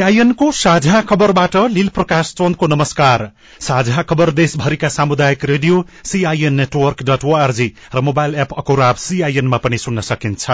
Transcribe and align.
सीआईएनको 0.00 0.50
साझा 0.52 1.00
खबरबाट 1.00 1.56
लील 1.70 1.88
प्रकाश 1.88 2.32
चन्दको 2.34 2.66
नमस्कार। 2.66 3.26
साझा 3.60 4.02
खबर 4.02 4.30
देशभरिका 4.30 4.88
सामुदायिक 4.88 5.44
radio 5.44 5.84
CIN 6.04 6.54
network 6.54 7.02
dot 7.02 7.24
org 7.24 7.68
र 7.94 8.00
मोबाइल 8.00 8.34
एप 8.40 8.54
अकोराब 8.58 8.96
सीआईएनमा 8.96 9.56
पनि 9.60 9.78
सुन्न 9.78 10.00
सकिन्छ। 10.00 10.50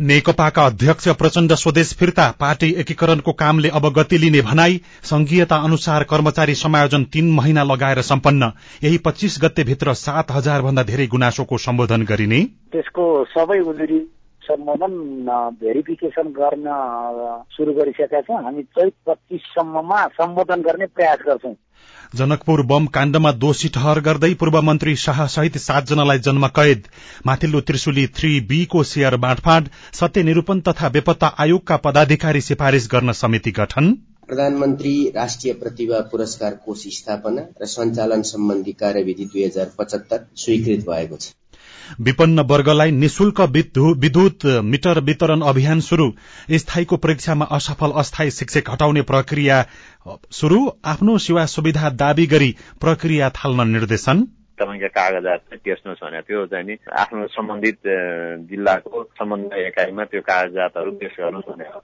नेकपाका 0.00 0.64
अध्यक्ष 0.66 1.08
प्रचण्ड 1.08 1.52
स्वदेश 1.52 1.92
फिर्ता 1.94 2.24
पार्टी 2.40 2.68
एकीकरणको 2.72 3.32
कामले 3.32 3.68
अब 3.68 3.86
गति 3.88 4.18
लिने 4.18 4.40
भनाई 4.40 4.80
संघीयता 5.02 5.56
अनुसार 5.56 6.02
कर्मचारी 6.02 6.54
समायोजन 6.54 7.04
तीन 7.04 7.30
महिना 7.30 7.62
लगाएर 7.62 8.00
सम्पन्न। 8.02 8.50
यही 8.84 8.98
पच्चीस 8.98 9.38
गते 9.42 9.64
भित्र 9.64 9.94
सात 9.94 10.30
हजार 10.30 10.62
भन्दा 10.62 10.82
धेरै 10.82 11.06
गुनासोको 11.06 11.58
सम्बोधन 11.58 12.02
गरिने। 12.02 12.42
त्यसको 12.72 13.24
सबै 13.24 13.58
उजुरी 13.60 13.98
सम्बोधन 14.42 14.92
भेरिफिकेसन 15.60 16.28
गर्न 16.32 16.66
सुरु 17.56 17.72
गरिसकेका 17.72 18.20
छौँ। 18.20 18.42
हामी 18.44 18.62
चैत 18.62 18.92
पच्चिससम्ममा 19.06 20.06
सम्बोधन 20.06 20.62
गर्ने 20.62 20.86
प्रयास 20.86 21.18
गर्छौं। 21.26 21.54
जनकपुर 22.14 22.62
बम 22.62 22.86
काण्डमा 22.86 23.32
दोषी 23.32 23.68
ठहर 23.68 24.00
गर्दै 24.00 24.32
पूर्व 24.34 24.60
मन्त्री 24.62 24.96
शाह 24.96 25.26
सहित 25.26 25.58
सातजनालाई 25.58 26.18
जन्म 26.18 26.46
कैद। 26.48 26.82
माथिल्लो 27.26 27.60
त्रिशुली 27.60 28.06
थ्री 28.16 28.40
बी 28.40 28.64
को 28.64 28.82
शेयर 28.84 29.16
बाँडफाँड 29.16 29.68
सत्य 29.92 30.22
निरूपण 30.22 30.60
तथा 30.60 30.88
बेपत्ता 30.88 31.34
आयोगका 31.38 31.76
पदाधिकारी 31.76 32.40
सिफारिश 32.40 32.88
गर्न 32.92 33.12
समिति 33.12 33.50
गठन। 33.50 33.92
प्रधानमन्त्री 34.28 34.92
राष्ट्रिय 35.16 35.52
प्रतिभा 35.54 36.00
पुरस्कार 36.12 36.54
कोष 36.64 36.82
स्थापना 36.96 37.42
र 37.62 37.66
सञ्चालन 37.66 38.22
सम्बन्धी 38.22 38.72
कार्यविधि 38.72 39.24
दुई 39.24 39.44
हजार 39.44 39.70
पचहत्तर 39.78 40.26
स्वीकृत 40.36 40.88
भएको 40.88 41.16
छ। 41.16 41.32
विपन्न 42.00 42.40
वर्गलाई 42.40 42.90
निशुल्क 42.90 43.40
विद्युत 43.40 44.46
मिटर 44.64 45.00
वितरण 45.00 45.40
अभियान 45.40 45.80
शुरू 45.80 46.12
स्थायीको 46.52 46.96
परीक्षामा 46.96 47.44
असफल 47.50 47.90
अस्थायी 47.96 48.30
शिक्षक 48.30 48.70
हटाउने 48.70 49.02
प्रक्रिया 49.02 49.64
शुरू 50.32 50.60
आफ्नो 50.84 51.18
सेवा 51.18 51.46
सुविधा 51.46 51.90
दावी 51.96 52.26
गरी 52.26 52.54
प्रक्रिया 52.80 53.30
थाल्न 53.30 53.68
निर्देशन। 53.68 54.26
तपाईँका 54.58 54.88
कागजात 54.88 55.40
चाहिँ 55.40 55.60
टेस्नुहोस् 55.64 56.04
भने 56.04 56.20
त्यो 56.20 56.46
चाहिँ 56.46 56.66
नि 56.66 56.76
आफ्नो 56.98 57.26
सम्बन्धित 57.26 57.78
जिल्लाको 58.50 59.02
समन्वय 59.18 59.66
एकाइमा 59.66 60.04
त्यो 60.04 60.20
कागजातहरू 60.20 60.90
पेश 60.92 61.16
गर्नुहोस् 61.20 61.50
भनेर 61.50 61.80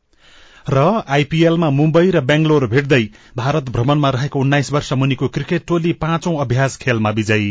र 0.67 0.79
आइपीएलमा 1.09 1.69
मुम्बई 1.71 2.11
र 2.11 2.21
बेंगलोर 2.21 2.67
भेट्दै 2.67 3.03
भारत 3.37 3.71
भ्रमणमा 3.71 4.11
रहेको 4.11 4.41
उन्नाइस 4.41 4.73
वर्ष 4.73 4.93
मुनिको 4.93 5.29
क्रिकेट 5.29 5.63
टोली 5.69 5.93
पाँचौं 5.93 6.39
अभ्यास 6.39 6.77
खेलमा 6.77 7.11
विजयी। 7.11 7.51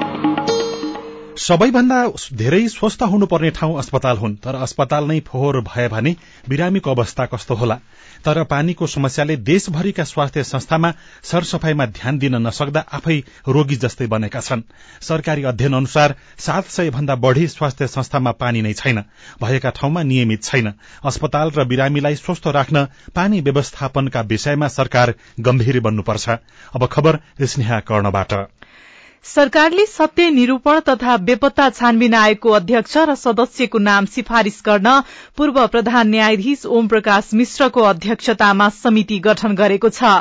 सबैभन्दा 1.41 1.99
धेरै 2.37 2.67
स्वस्थ 2.69 3.03
हुनुपर्ने 3.03 3.49
ठाउँ 3.51 3.77
अस्पताल 3.79 4.17
हुन् 4.17 4.35
तर 4.37 4.55
अस्पताल 4.55 5.05
नै 5.05 5.19
फोहोर 5.19 5.59
भए 5.61 5.87
भने 5.87 6.15
बिरामीको 6.49 6.91
अवस्था 6.91 7.25
कस्तो 7.25 7.55
होला? 7.55 7.77
तर 8.25 8.43
पानीको 8.43 8.87
समस्याले 8.87 9.37
देशभरिका 9.41 10.03
स्वास्थ्य 10.03 10.43
संस्थामा 10.43 10.93
सरसफाईमा 11.23 11.85
ध्यान 11.97 12.19
दिन 12.19 12.35
नसक्दा 12.47 12.85
आफै 12.93 13.17
रोगी 13.47 13.75
जस्तै 13.75 14.07
बनेका 14.07 14.39
छन्। 14.39 14.61
सरकारी 15.01 15.43
अध्ययन 15.43 15.73
अनुसार 15.73 16.15
सात 16.37 16.65
सय 16.67 16.89
भन्दा 16.89 17.15
बढ़ी 17.15 17.47
स्वास्थ्य 17.47 17.87
संस्थामा 17.87 18.31
पानी 18.37 18.61
नै 18.61 18.73
छैन 18.73 19.03
भएका 19.41 19.69
ठाउँमा 19.69 20.03
नियमित 20.03 20.43
छैन। 20.43 20.73
अस्पताल 21.05 21.51
र 21.57 21.65
बिरामीलाई 21.65 22.15
स्वस्थ 22.15 22.47
राख्न 22.53 22.85
पानी 23.15 23.41
व्यवस्थापनका 23.41 24.21
विषयमा 24.21 24.67
सरकार 24.67 25.13
गम्भीर 25.39 25.79
बन्नुपर्छ। 25.79 26.29
अब 26.75 26.85
खबर 26.85 27.19
स्नेहा 27.41 27.79
कर्णबाट। 27.79 28.33
सरकारले 29.25 29.85
सत्य 29.85 30.29
निरूपण 30.29 30.79
तथा 30.79 31.15
बेपत्ता 31.25 31.69
छानबिन 31.69 32.13
आयोगको 32.13 32.49
अध्यक्ष 32.51 32.97
र 32.99 33.15
सदस्यको 33.15 33.79
नाम 33.79 34.05
सिफारिश 34.05 34.61
गर्न 34.65 34.93
पूर्व 35.37 35.59
प्रधान 35.67 36.07
न्यायाधीश 36.09 36.65
ओम 36.67 36.87
प्रकाश 36.87 37.29
मिश्रको 37.33 37.81
अध्यक्षतामा 37.83 38.69
समिति 38.77 39.19
गठन 39.27 39.55
गरेको 39.55 39.89
छ। 39.89 40.13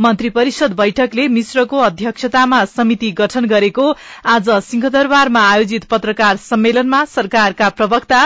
मन्त्री 0.00 0.30
परिषद 0.30 0.72
बैठकले 0.76 1.26
मिश्रको 1.28 1.78
अध्यक्षतामा 1.80 2.64
समिति 2.74 3.10
गठन 3.20 3.46
गरेको 3.48 3.86
आज 4.28 4.50
सिंहदरबारमा 4.66 5.46
आयोजित 5.50 5.84
पत्रकार 5.84 6.36
सम्मेलनमा 6.42 7.04
सरकारका 7.14 7.68
प्रवक्ता 7.70 8.20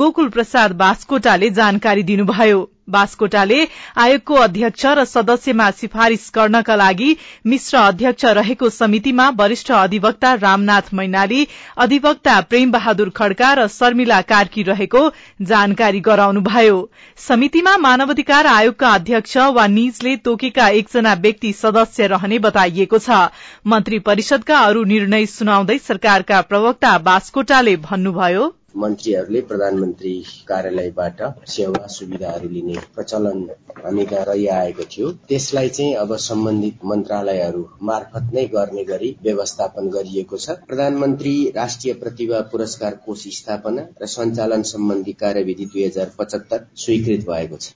गोकुल 0.00 0.28
प्रसाद 0.28 0.76
बास्कोटाले 0.76 1.50
जानकारी 1.52 2.02
दिनुभयो। 2.02 2.60
बास्कोटाले 2.90 3.60
आयोगको 3.98 4.34
अध्यक्ष 4.42 4.84
र 4.98 5.04
सदस्यमा 5.06 5.70
सिफारिश 5.78 6.30
गर्नका 6.34 6.76
लागि 6.76 7.16
मिश्र 7.46 7.78
अध्यक्ष 7.78 8.24
रहेको 8.38 8.70
समितिमा 8.70 9.28
वरिष्ठ 9.38 9.70
अधिवक्ता 9.72 10.32
रामनाथ 10.36 10.92
मैनाली 10.94 11.46
अधिवक्ता 11.78 12.40
प्रेम 12.50 12.72
बहादुर 12.72 13.10
खड्का 13.16 13.52
र 13.54 13.66
शर्मिला 13.70 14.20
कार्की 14.28 14.62
रहेको 14.62 15.02
जानकारी 15.42 16.00
गराउनुभयो। 16.00 16.78
समितिमा 17.18 17.76
मानवाधिकार 17.78 18.46
आयोगका 18.46 18.92
अध्यक्ष 18.94 19.36
वा 19.54 19.66
निजले 19.68 20.16
तोकेका 20.18 20.68
एकजना 20.78 21.14
व्यक्ति 21.22 21.52
सदस्य 21.54 22.06
रहने 22.06 22.38
बताइएको 22.38 22.98
छ। 22.98 23.20
मन्त्री 23.66 23.98
परिषदका 24.00 24.58
अरू 24.60 24.84
निर्णय 24.84 25.26
सुनाउँदै 25.28 25.78
सरकारका 25.78 26.40
प्रवक्ता 26.42 26.96
बास्कोटाले 27.08 27.76
भन्नुभयो। 27.82 28.54
मन्त्रीहरूले 28.78 29.40
प्रधानमन्त्री 29.40 30.12
कार्यालयबाट 30.48 31.22
सेवा 31.48 31.86
सुविधाहरू 31.86 32.48
लिने 32.48 32.74
प्रचलन 32.94 33.40
कहाँ 33.76 34.24
रहिआएको 34.24 34.84
थियो। 34.92 35.10
त्यसलाई 35.28 35.68
चाहिँ 35.68 35.94
अब 35.94 36.16
सम्बन्धित 36.16 36.84
मन्त्रालयहरू 36.84 37.64
मार्फत 37.82 38.30
नै 38.34 38.44
गर्ने 38.54 38.84
गरी 38.84 39.10
व्यवस्थापन 39.22 39.88
गरिएको 39.88 40.36
छ। 40.36 40.58
प्रधानमन्त्री 40.68 41.34
राष्ट्रिय 41.56 41.94
प्रतिभा 41.94 42.40
पुरस्कार 42.52 42.98
कोष 43.06 43.26
स्थापना 43.38 43.88
र 44.02 44.06
सञ्चालन 44.14 44.62
सम्बन्धी 44.72 45.12
कार्यविधि 45.20 45.64
दुई 45.64 45.84
हजार 45.86 46.12
पचहत्तर 46.18 46.66
स्वीकृत 46.76 47.28
भएको 47.28 47.56
छ। 47.56 47.74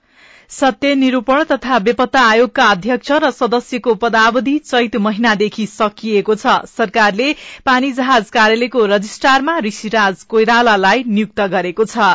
सत्य 0.51 0.95
निरूपण 0.95 1.43
तथा 1.45 1.79
बेपत्ता 1.79 2.21
आयोगका 2.21 2.65
अध्यक्ष 2.67 3.11
र 3.13 3.31
सदस्यको 3.31 3.95
पदावधि 3.95 4.59
चैत 4.61 4.97
महिनादेखि 4.97 5.67
सकिएको 5.67 6.35
छ। 6.35 6.59
सरकारले 6.69 7.35
पानी 7.67 7.93
जहाज 7.93 8.31
कार्यालयको 8.31 8.85
रजिस्ट्रारमा 8.87 9.59
ऋषिराज 9.59 10.23
कोइरालालाई 10.25 11.05
नियुक्त 11.07 11.41
गरेको 11.55 11.85
छ। 11.85 12.11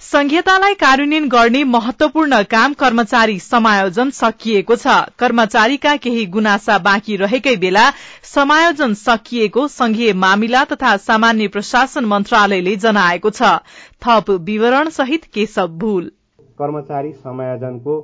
संघीयतालाई 0.00 0.74
कार्यान्वयन 0.74 1.28
गर्ने 1.28 1.62
महत्वपूर्ण 1.64 2.42
काम 2.42 2.72
कर्मचारी 2.74 3.38
समायोजन 3.38 4.10
सकिएको 4.10 4.76
छ। 4.76 4.98
कर्मचारीका 5.18 5.96
केही 5.96 6.26
गुनासा 6.26 6.78
बाँकी 6.78 7.16
रहेकै 7.16 7.56
बेला 7.56 7.90
समायोजन 8.24 8.94
सकिएको 8.94 9.66
संघीय 9.68 10.12
मामिला 10.12 10.64
तथा 10.64 10.96
सामान्य 10.96 11.48
प्रशासन 11.48 12.04
मन्त्रालयले 12.04 12.76
जनाएको 12.76 13.30
छ। 13.30 13.56
थप 14.02 14.30
विवरण 14.44 14.88
सहित 14.90 15.24
केशव 15.34 15.66
भूल। 15.78 16.10
कर्मचारी 16.58 17.12
समायोजनको 17.14 18.00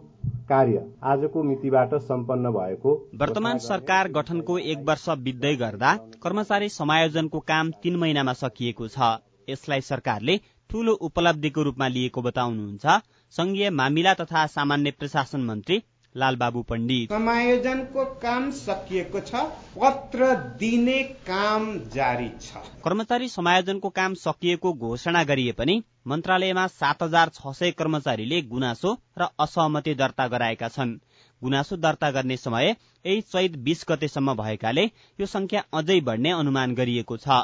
कार्य 0.49 0.83
आजको 1.05 1.43
मितिबाट 1.43 1.95
सम्पन्न 2.03 2.51
भएको 2.51 2.93
वर्तमान 3.21 3.59
सरकार 3.65 4.09
गठनको 4.13 4.59
एक 4.73 4.85
वर्ष 4.89 5.09
बित्दै 5.25 5.55
गर्दा 5.57 5.95
कर्मचारी 6.23 6.69
समायोजनको 6.71 7.41
काम 7.49 7.71
तीन 7.83 7.97
महिनामा 7.97 8.33
सकिएको 8.43 8.89
छ। 8.89 9.15
यसलाई 9.49 9.81
सरकारले 9.87 10.37
ठूलो 10.71 10.93
उपलब्धिको 11.07 11.63
रूपमा 11.63 11.89
लिएको 11.89 12.23
बताउनुहुन्छ। 12.23 13.01
संघीय 13.35 13.71
मामिला 13.73 14.15
तथा 14.15 14.47
सामान्य 14.49 14.91
प्रशासन 14.99 15.41
मन्त्री 15.45 15.83
लालबाबु 16.15 16.63
पण्डित। 16.63 17.13
समायोजनको 17.13 18.05
काम 18.23 18.51
सकिएको 18.57 19.21
छ 19.23 19.43
पत्र 19.77 20.35
दिने 20.59 21.03
काम 21.27 21.67
जारी 21.95 22.29
छ। 22.41 22.63
कर्मचारी 22.85 23.29
समायोजनको 23.29 23.89
काम 23.93 24.15
सकिएको 24.17 24.73
घोषणा 24.75 25.23
गरिए 25.25 25.53
पनि 25.53 25.83
मन्त्रालयमा 26.07 26.67
सात 26.75 27.03
हजार 27.03 27.31
छ 27.31 27.55
सय 27.55 27.71
कर्मचारीले 27.73 28.41
गुनासो 28.45 28.93
र 29.19 29.29
असहमति 29.41 29.95
दर्ता 29.95 30.27
गराएका 30.29 30.69
छन्। 30.69 30.95
गुनासो 31.43 31.77
दर्ता 31.79 32.11
गर्ने 32.11 32.37
समय 32.39 32.69
यही 32.69 33.21
चैत 33.23 33.57
बीस 33.65 33.85
गतेसम्म 33.89 34.35
भएकाले 34.35 34.85
यो 35.19 35.27
संख्या 35.27 35.65
अझै 35.75 36.01
बढ्ने 36.03 36.31
अनुमान 36.33 36.75
गरिएको 36.75 37.17
छ। 37.19 37.43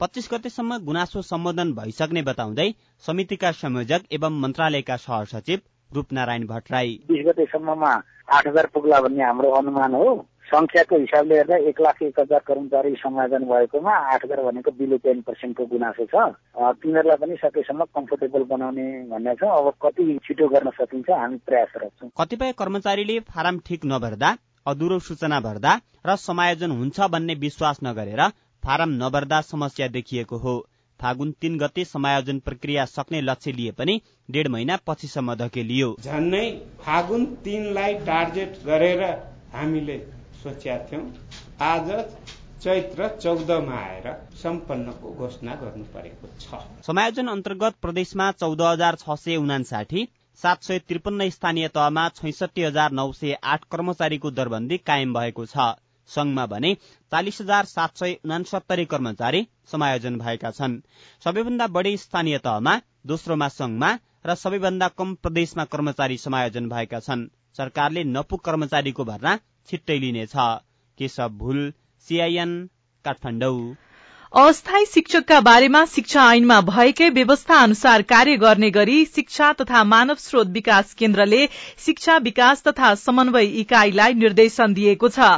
पच्चीस 0.00 0.28
गतेसम्म 0.32 0.78
गुनासो 0.84 1.22
सम्बोधन 1.22 1.72
भइसक्ने 1.74 2.22
बताउँदै 2.22 2.68
समितिका 3.04 3.50
संयोजक 3.54 4.06
एवं 4.12 4.40
मन्त्रालयका 4.40 4.96
सहसचिव 4.98 5.58
रूपनारायण 5.94 6.46
भट्टराई। 6.46 6.98
बिस 7.08 7.26
गतेसम्ममा 7.26 7.92
आठ 8.30 8.46
हजार 8.46 8.66
पुग्ला 8.74 9.00
भन्ने 9.00 9.24
हाम्रो 9.24 9.50
अनुमान 9.58 9.94
हो। 9.94 10.10
संख्याको 10.50 10.96
हिसाबले 10.98 11.34
हेर्दा 11.34 11.56
एक 11.70 11.80
लाख 11.80 12.02
एक 12.02 12.18
हजार 12.20 12.40
कर्मचारी 12.46 12.94
समायोजन 12.98 13.44
भएकोमा 13.46 13.92
आठ 14.14 14.24
हजार 14.24 14.42
भनेको 14.44 14.70
बिलो 14.78 14.96
टेन 15.04 15.20
पर्सेन्टको 15.22 15.66
गुनासो 15.66 16.04
छ। 16.06 16.14
तिनीहरूलाई 16.82 17.16
पनि 17.16 17.36
सकेसम्म 17.42 17.84
कम्फोर्टेबल 17.94 18.42
बनाउने 18.50 18.86
भन्ने 19.10 19.34
छ। 19.34 19.42
अब 19.46 19.72
कति 19.82 20.18
छिटो 20.24 20.48
गर्न 20.48 20.70
सकिन्छ 20.74 21.10
हामी 21.12 21.36
प्रयासरत 21.46 21.90
छौँ 22.00 22.10
कतिपय 22.18 22.52
कर्मचारीले 22.58 23.18
फारम 23.30 23.58
ठिक 23.66 23.86
नभर्दा 23.86 24.36
अधुरो 24.66 24.98
सूचना 25.00 25.40
भर्दा 25.40 25.78
र 26.06 26.16
समायोजन 26.18 26.70
हुन्छ 26.78 27.00
भन्ने 27.14 27.34
विश्वास 27.40 27.78
नगरेर 27.84 28.22
फारम 28.62 28.90
नभर्दा 28.98 29.40
समस्या 29.46 29.88
देखिएको 29.90 30.36
हो। 30.38 30.54
फागुन 31.00 31.30
तीन 31.40 31.58
गते 31.58 31.84
समायोजन 31.86 32.38
प्रक्रिया 32.40 32.84
सक्ने 32.86 33.20
लक्ष्य 33.22 33.52
लिए 33.52 33.70
पनि 33.78 34.00
डेढ 34.28 34.48
महिना 34.48 34.78
पछिसम्म 34.86 35.34
धकेलियो। 35.36 35.88
झन्नै 36.02 36.46
फागुन 36.80 37.24
तीनलाई 37.44 37.94
टार्गेट 38.06 38.58
गरेर 38.66 39.02
हामीले 39.54 39.98
सोचेका 40.42 40.78
थियौँ 40.86 41.04
आज 41.64 41.90
चैत्र 42.62 43.08
चौधमा 43.16 43.76
आएर 43.76 44.06
सम्पन्नको 44.38 45.10
घोषणा 45.16 45.54
गर्नु 45.60 45.84
परेको 45.94 46.28
छ। 46.40 46.62
समायोजन 46.86 47.26
अन्तर्गत 47.28 47.74
प्रदेशमा 47.82 48.30
चौध 48.40 48.62
हजार 48.62 48.96
छ 49.02 49.16
सय 49.18 49.36
उनासाठी 49.36 50.08
सात 50.40 50.62
सय 50.64 50.78
त्रिपन्न 50.88 51.28
स्थानीय 51.30 51.68
तहमा 51.74 52.08
छैसठी 52.16 52.62
हजार 52.62 52.92
नौ 52.92 53.12
सय 53.12 53.32
आठ 53.44 53.64
कर्मचारीको 53.72 54.30
दरबन्दी 54.32 54.78
कायम 54.90 55.14
भएको 55.14 55.46
छ। 55.46 55.72
संघमा 56.10 56.46
भने 56.46 56.74
चालिस 57.12 57.40
हजार 57.40 57.64
सात 57.66 57.96
सय 57.96 58.14
उनासत्तरी 58.24 58.84
कर्मचारी 58.92 59.46
समायोजन 59.72 60.18
भएका 60.18 60.50
छन्। 60.50 60.78
सबैभन्दा 61.24 61.66
बढी 61.76 61.96
स्थानीय 61.96 62.38
तहमा 62.38 62.74
दोस्रोमा 63.06 63.48
संघमा 63.50 63.90
र 64.26 64.34
सबैभन्दा 64.36 64.88
कम 64.98 65.14
प्रदेशमा 65.22 65.64
कर्मचारी 65.64 66.16
समायोजन 66.18 66.68
भएका 66.68 67.00
छन्। 67.00 67.28
सरकारले 67.56 68.04
नपुग 68.06 68.40
कर्मचारीको 68.40 69.04
भर्ना 69.04 69.36
छिट्टै 69.68 69.98
लिनेछ। 69.98 70.34
केशव 70.98 71.28
भूल 71.40 71.72
सीआईएन 72.06 72.52
काठमाडौँ। 73.04 73.89
अस्थायी 74.32 74.84
शिक्षकका 74.86 75.40
बारेमा 75.40 75.84
शिक्षा 75.84 76.24
ऐनमा 76.32 76.60
भएकै 76.60 77.08
व्यवस्था 77.10 77.54
अनुसार 77.58 78.02
कार्य 78.10 78.36
गर्ने 78.36 78.70
गरी 78.70 79.04
शिक्षा 79.04 79.52
तथा 79.60 79.82
मानव 79.84 80.16
स्रोत 80.18 80.48
विकास 80.48 80.92
केन्द्रले 80.98 81.46
शिक्षा 81.86 82.16
विकास 82.24 82.62
तथा 82.68 82.94
समन्वय 82.94 83.44
इकाईलाई 83.60 84.14
निर्देशन 84.14 84.74
दिएको 84.74 85.08
छ। 85.08 85.30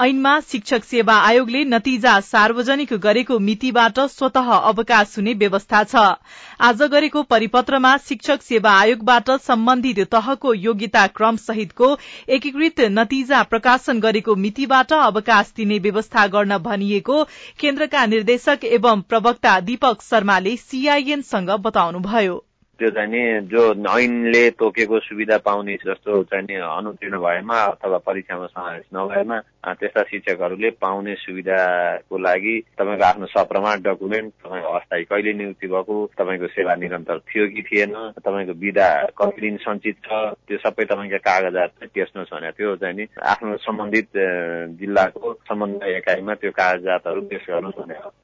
ऐनमा 0.00 0.38
शिक्षक 0.52 0.84
सेवा 0.84 1.14
आयोगले 1.22 1.64
नतिजा 1.64 2.18
सार्वजनिक 2.20 2.92
गरेको 3.02 3.38
मितिबाट 3.38 4.00
स्वत 4.08 4.36
अवकाश 4.36 5.16
हुने 5.18 5.34
व्यवस्था 5.34 5.82
छ। 5.84 6.06
आज 6.60 6.82
गरेको 6.92 7.22
परिपत्रमा 7.30 7.96
शिक्षक 7.98 8.42
सेवा 8.42 8.72
आयोगबाट 8.78 9.30
सम्बन्धित 9.42 10.00
तहको 10.14 10.54
योग्यता 10.54 11.06
क्रम 11.16 11.36
सहितको 11.44 11.96
एकीकृत 12.38 12.80
नतिजा 12.92 13.42
प्रकाशन 13.52 14.00
गरेको 14.00 14.34
मितिबाट 14.46 14.92
अवकाश 14.94 15.52
दिने 15.56 15.78
व्यवस्था 15.80 16.26
गर्न 16.28 16.58
भनिएको 16.64 17.22
केन्द्रका 17.60 18.06
निर्देशक 18.38 18.64
एवं 18.66 19.00
प्रवक्ता 19.02 19.58
दीपक 19.60 20.02
शर्माले 20.02 20.56
सीआईएनसँग 20.58 21.50
बताउनुभयो। 21.60 22.36
त्यो 22.80 22.90
चाहिँ 22.90 23.10
नि 23.10 23.48
जो 23.50 23.62
ऐनले 23.90 24.50
तोकेको 24.52 24.98
सुविधा 25.00 25.36
पाउने 25.38 25.74
जस्तो 25.76 26.22
चाहिँ 26.24 26.44
नि 26.46 26.54
अनुतीर्ण 26.56 27.18
भएमा 27.18 27.58
अथवा 27.60 27.98
परीक्षामा 27.98 28.46
समावेश 28.46 28.84
नभएमा 28.94 29.38
त्यस्ता 29.74 30.02
शिक्षकहरूले 30.04 30.70
पाउने 30.78 31.14
सुविधाको 31.16 32.18
लागि 32.18 32.54
तपाईँको 32.78 33.04
आफ्नो 33.04 33.26
सप्रमाण 33.28 33.82
डकुमेन्ट 33.82 34.32
तपाईँको 34.36 34.70
अस्थायी 34.70 35.04
कहिले 35.04 35.32
नियुक्ति 35.34 35.66
भएको 35.66 35.96
तपाईँको 36.14 36.46
सेवा 36.48 36.74
निरन्तर 36.76 37.18
थियो 37.26 37.48
कि 37.48 37.62
थिएन 37.64 37.96
तपाईँको 38.20 38.54
विधा 38.56 38.88
कति 39.18 39.40
दिन 39.40 39.56
सञ्चित 39.58 39.98
छ 40.04 40.22
त्यो 40.46 40.58
सबै 40.60 40.84
तपाईँका 40.86 41.18
कागजात 41.24 41.90
टेस्नुहोस् 41.90 42.30
भनेको 42.30 42.56
त्यो 42.56 42.76
चाहिँ 42.76 42.96
नि 42.96 43.08
आफ्नो 43.26 43.56
सम्बन्धित 43.66 44.22
जिल्लाको 44.78 45.34
सम्बन्ध 45.44 45.82
एकाइमा 45.92 46.34
त्यो 46.36 46.50
कागजातहरू 46.54 47.26
पेश 47.26 47.50
गर्नुहोस् 47.50 47.82
भनेको 47.82 48.14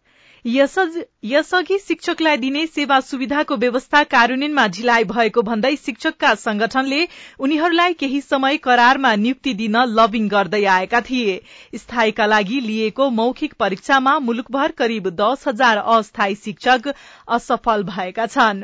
यसअघि 0.44 1.78
शिक्षकलाई 1.78 2.36
दिने 2.36 2.66
सेवा 2.66 2.98
सुविधाको 3.00 3.56
व्यवस्था 3.56 4.02
कार्यान्वयनमा 4.04 4.66
ढिलाइ 4.68 5.04
भएको 5.04 5.42
भन्दै 5.42 5.74
शिक्षकका 5.76 6.34
संगठनले 6.36 7.06
उनीहरूलाई 7.38 7.92
केही 7.94 8.20
समय 8.20 8.56
करारमा 8.66 9.14
नियुक्ति 9.16 9.54
दिन 9.54 9.76
लबिङ 9.90 10.28
गर्दै 10.28 10.64
आएका 10.74 11.00
थिए। 11.00 11.40
स्थायीका 11.74 12.26
लागि 12.26 12.60
लिएको 12.60 13.08
मौखिक 13.12 13.54
परीक्षामा 13.54 14.18
मुलुकभर 14.18 14.72
करिब 14.78 15.08
दस 15.20 15.48
हजार 15.48 15.78
अस्थायी 15.96 16.34
शिक्षक 16.34 16.92
असफल 17.28 17.82
भएका 17.84 18.26
छन्। 18.26 18.62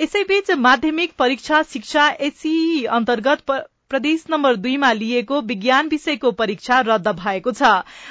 यसैबीच 0.00 0.50
माध्यमिक 0.58 1.12
परीक्षा 1.18 1.62
शिक्षा 1.62 2.08
एसईई 2.20 2.84
अन्तर्गत 2.96 3.40
प्रदेश 3.90 4.24
नम्बर 4.30 4.56
दुईमा 4.56 4.92
लिएको 4.92 5.40
विज्ञान 5.42 5.88
विषयको 5.88 6.30
परीक्षा 6.32 6.80
रद्द 6.80 7.08
भएको 7.18 7.52
छ। 7.52 7.70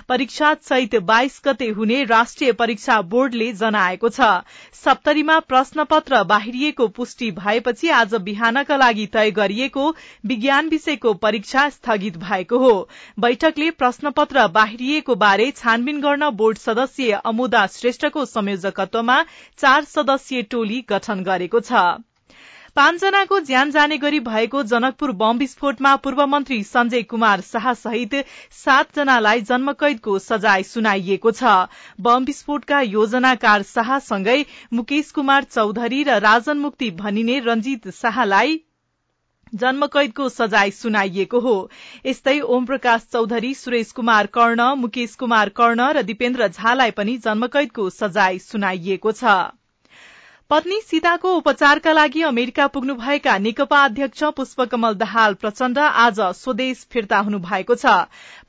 परीक्षा 0.10 0.54
चैत 0.54 0.96
बाइस 1.04 1.40
गते 1.46 1.68
हुने 1.70 2.04
राष्ट्रिय 2.06 2.52
परीक्षा 2.54 3.02
बोर्डले 3.12 3.52
जनाएको 3.54 4.10
छ। 4.10 4.30
सप्तरीमा 4.76 5.38
प्रश्नपत्र 5.46 6.24
बाहिरिएको 6.24 6.88
पुष्टि 6.98 7.30
भएपछि 7.34 7.90
आज 7.92 8.16
बिहानका 8.24 8.78
लागि 8.78 9.06
तय 9.14 9.32
गरिएको 9.32 9.90
विज्ञान 10.26 10.70
विषयको 10.70 11.14
परीक्षा 11.20 11.70
स्थगित 11.70 12.18
भएको 12.18 12.58
हो। 12.58 12.74
बैठकले 13.20 13.70
प्रश्नपत्र 13.78 14.48
बाहिरिएको 14.52 15.16
बारे 15.18 15.52
छानबिन 15.52 16.02
गर्न 16.02 16.30
बोर्ड 16.34 16.58
सदस्य 16.58 17.22
अमुदा 17.26 17.66
श्रेष्ठको 17.70 18.26
संयोजकत्वमा 18.26 19.24
चार 19.58 19.84
सदस्यीय 19.94 20.42
टोली 20.52 20.86
गठन 20.90 21.24
गरेको 21.24 21.60
छ। 21.62 21.88
पाँचजनाको 22.78 23.40
ज्यान 23.40 23.72
जाने 23.72 23.98
गरी 23.98 24.20
भएको 24.20 24.62
जनकपुर 24.64 25.12
बम 25.12 25.38
विस्फोटमा 25.38 25.96
पूर्व 25.98 26.20
मन्त्री 26.28 26.62
संजय 26.64 27.02
कुमार 27.04 27.42
शाह 27.42 27.74
सहित 27.76 28.14
सातजनालाई 28.56 29.42
जन्मकैदको 29.44 30.18
सजाय 30.20 30.64
सुनाइएको 30.66 31.32
छ। 31.32 31.56
बम 32.02 32.26
विस्फोटका 32.26 32.82
योजनाकार 32.82 33.64
शाहसँगै 33.64 34.38
मुकेश 34.74 35.12
कुमार 35.12 35.50
चौधरी 35.50 36.04
र 36.04 36.20
राजन 36.22 36.58
मुक्ति 36.60 36.92
भनिने 37.02 37.40
रंजीत 37.42 37.90
शाहलाई 37.96 38.56
जन्मकैदको 39.56 40.30
सजाय 40.32 40.72
सुनाइएको 40.78 41.40
हो। 41.42 41.60
यस्तै 42.06 42.40
ओम 42.42 42.66
प्रकाश 42.66 43.08
चौधरी 43.12 43.54
सुरेश 43.58 43.92
कुमार 43.92 44.36
कर्ण 44.36 44.74
मुकेश 44.78 45.16
कुमार 45.16 45.58
कर्ण 45.58 45.94
र 45.94 46.10
दिपेन्द्र 46.10 46.48
झालाई 46.50 47.00
पनि 47.00 47.18
जन्मकैदको 47.26 47.90
सजाय 47.96 48.38
सुनाइएको 48.46 49.12
छ। 49.14 49.42
पत्नी 50.52 50.80
सीताको 50.82 51.32
उपचारका 51.36 51.92
लागि 51.94 52.22
अमेरिका 52.24 52.66
पुग्नुभएका 52.76 53.38
नेकपा 53.38 53.80
अध्यक्ष 53.86 54.24
पुष्पकमल 54.36 54.94
दाहाल 54.96 55.34
प्रचण्ड 55.34 55.80
आज 55.80 56.20
स्वदेश 56.36 56.86
फिर्ता 56.92 57.18
हुनुभएको 57.20 57.76
छ। 57.76 57.96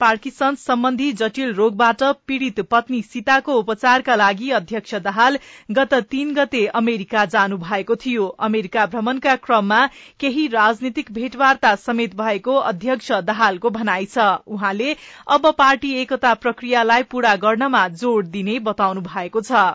पार्किसन 0.00 0.54
सम्बन्धी 0.56 1.10
जटिल 1.20 1.54
रोगबाट 1.54 2.02
पीड़ित 2.26 2.60
पत्नी 2.70 3.00
सीताको 3.04 3.56
उपचारका 3.62 4.14
लागि 4.14 4.50
अध्यक्ष 4.60 4.94
दाहाल 5.06 5.38
गत 5.70 5.94
तीन 6.12 6.32
गते 6.34 6.64
अमेरिका 6.82 7.24
जानु 7.34 7.58
भएको 7.64 7.96
थियो। 7.96 8.26
अमेरिका 8.48 8.86
भ्रमणका 8.94 9.34
क्रममा 9.48 9.80
केही 10.20 10.46
राजनीतिक 10.54 11.12
भेटवार्ता 11.12 11.74
समेत 11.80 12.14
भएको 12.14 12.56
अध्यक्ष 12.70 13.10
दाहालको 13.32 13.70
भनाइ 13.72 14.06
छ। 14.06 14.28
उहाँले 14.46 14.94
अब 15.30 15.50
पार्टी 15.58 15.92
एकता 16.02 16.34
प्रक्रियालाई 16.46 17.10
पूरा 17.10 17.36
गर्नमा 17.42 17.86
जोड़ 17.98 18.24
दिने 18.28 18.58
बताउनु 18.70 19.06
भएको 19.10 19.40
छ। 19.42 19.66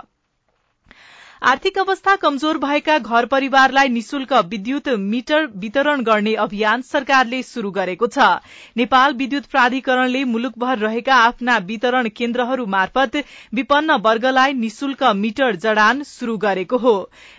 आर्थिक 1.43 1.77
अवस्था 1.79 2.15
कमजोर 2.15 2.57
भएका 2.57 2.97
घर 2.99 3.25
परिवारलाई 3.25 3.87
निशुल्क 3.89 4.31
विद्युत 4.49 4.87
मिटर 4.99 5.47
वितरण 5.55 6.01
गर्ने 6.01 6.33
अभियान 6.35 6.81
सरकारले 6.81 7.41
शुरू 7.43 7.71
गरेको 7.71 8.07
छ। 8.07 8.27
नेपाल 8.77 9.13
विद्युत 9.13 9.45
प्राधिकरणले 9.47 10.23
मुलुकभर 10.25 10.77
रहेका 10.79 11.15
आफ्ना 11.25 11.57
वितरण 11.67 12.09
केन्द्रहरू 12.15 12.65
मार्फत 12.69 13.21
विपन्न 13.53 13.99
वर्गलाई 14.01 14.53
निशुल्क 14.53 15.03
मिटर 15.17 15.55
जडान 15.59 16.03
शुरू 16.07 16.37
गरेको 16.39 16.77
हो। 16.77 16.97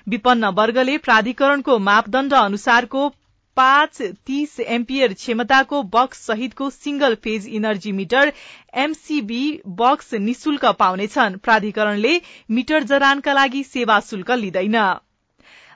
विपन्न 0.09 0.55
वर्गले 0.55 0.99
प्राधिकरणको 1.01 1.79
मापदण्ड 1.81 2.35
अनुसारको 2.37 3.11
पाँच 3.57 4.01
तीस 4.27 4.59
एम्पियर 4.61 5.13
क्षमताको 5.15 5.83
बक्स 5.93 6.27
सहितको 6.27 6.71
single 6.71 7.15
phase 7.25 7.47
energy 7.49 7.93
meter 7.93 8.33
MCB 8.77 9.45
box 9.79 10.15
निशुल्क 10.21 10.65
पाउनेछन्। 10.79 11.37
प्राधिकरणले 11.39 12.21
मिटर 12.51 12.83
जरानका 12.85 13.33
लागि 13.33 13.63
सेवा 13.65 14.01
शुल्क 14.01 14.31
लिँदैन। 14.33 14.77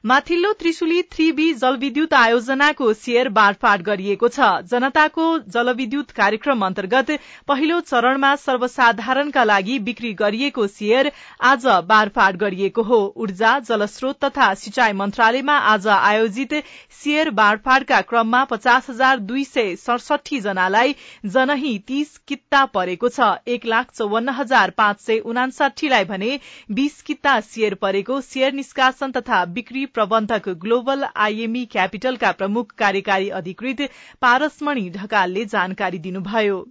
माथिल्लो 0.05 0.53
त्रिशुली 0.53 1.01
थ्री 1.13 1.31
बी 1.33 1.53
जलविद्युत 1.55 2.13
आयोजनाको 2.15 2.93
शेयर 2.95 3.29
बाँडफाँड 3.29 3.83
गरिएको 3.83 4.29
छ। 4.29 4.51
जनताको 4.65 5.25
जलविद्युत 5.49 6.11
कार्यक्रम 6.11 6.65
अन्तर्गत 6.67 7.11
पहिलो 7.49 7.79
चरणमा 7.83 8.35
सर्वसाधारणका 8.39 9.45
लागि 9.45 9.79
बिक्री 9.89 10.13
गरिएको 10.15 10.67
शेयर 10.69 11.11
आज 11.43 11.67
बाँडफाँड 11.89 12.37
गरिएको 12.37 12.83
हो। 12.83 13.01
ऊर्जा 13.17 13.59
जलस्रोत 13.61 14.25
तथा 14.25 14.53
सिंचाई 14.55 14.93
मन्त्रालयमा 14.93 15.57
आज 15.73 15.89
आयोजित 15.89 16.55
शेयर 17.01 17.31
बाँडफाँडका 17.33 18.01
क्रममा 18.03 18.45
पचास 18.45 18.91
हजार 18.91 19.19
दुई 19.27 19.45
सय 19.45 19.75
सडसठी 19.79 20.41
जनालाई 20.41 20.95
जनही 21.27 21.77
तीस 21.89 22.17
कित्ता 22.29 22.65
परेको 22.71 23.09
छ। 23.09 23.35
एक 23.49 23.67
लाख 23.67 23.91
चौवन्न 23.95 24.39
हजार 24.39 24.71
पाँच 24.79 25.01
सय 25.01 25.19
उनासाठीलाई 25.27 26.05
भने 26.05 26.39
बीस 26.71 27.03
कित्ता 27.03 27.39
शेयर 27.51 27.75
परेको। 27.83 28.21
शेयर 28.23 28.53
निष्कासन 28.53 29.11
तथा 29.13 29.45
बिक्री 29.59 29.87
प्रबन्धक 29.95 30.49
ग्लोबल 30.63 31.05
आईएमई 31.17 31.65
क्यापिटलका 31.73 32.33
प्रमुख 32.33 32.73
कार्यकारी 32.79 33.29
अधिकृत 33.39 33.81
पारसमणि 34.21 34.89
ढकालले 34.91 35.45
जानकारी 35.45 35.99
दिनुभयो। 35.99 36.67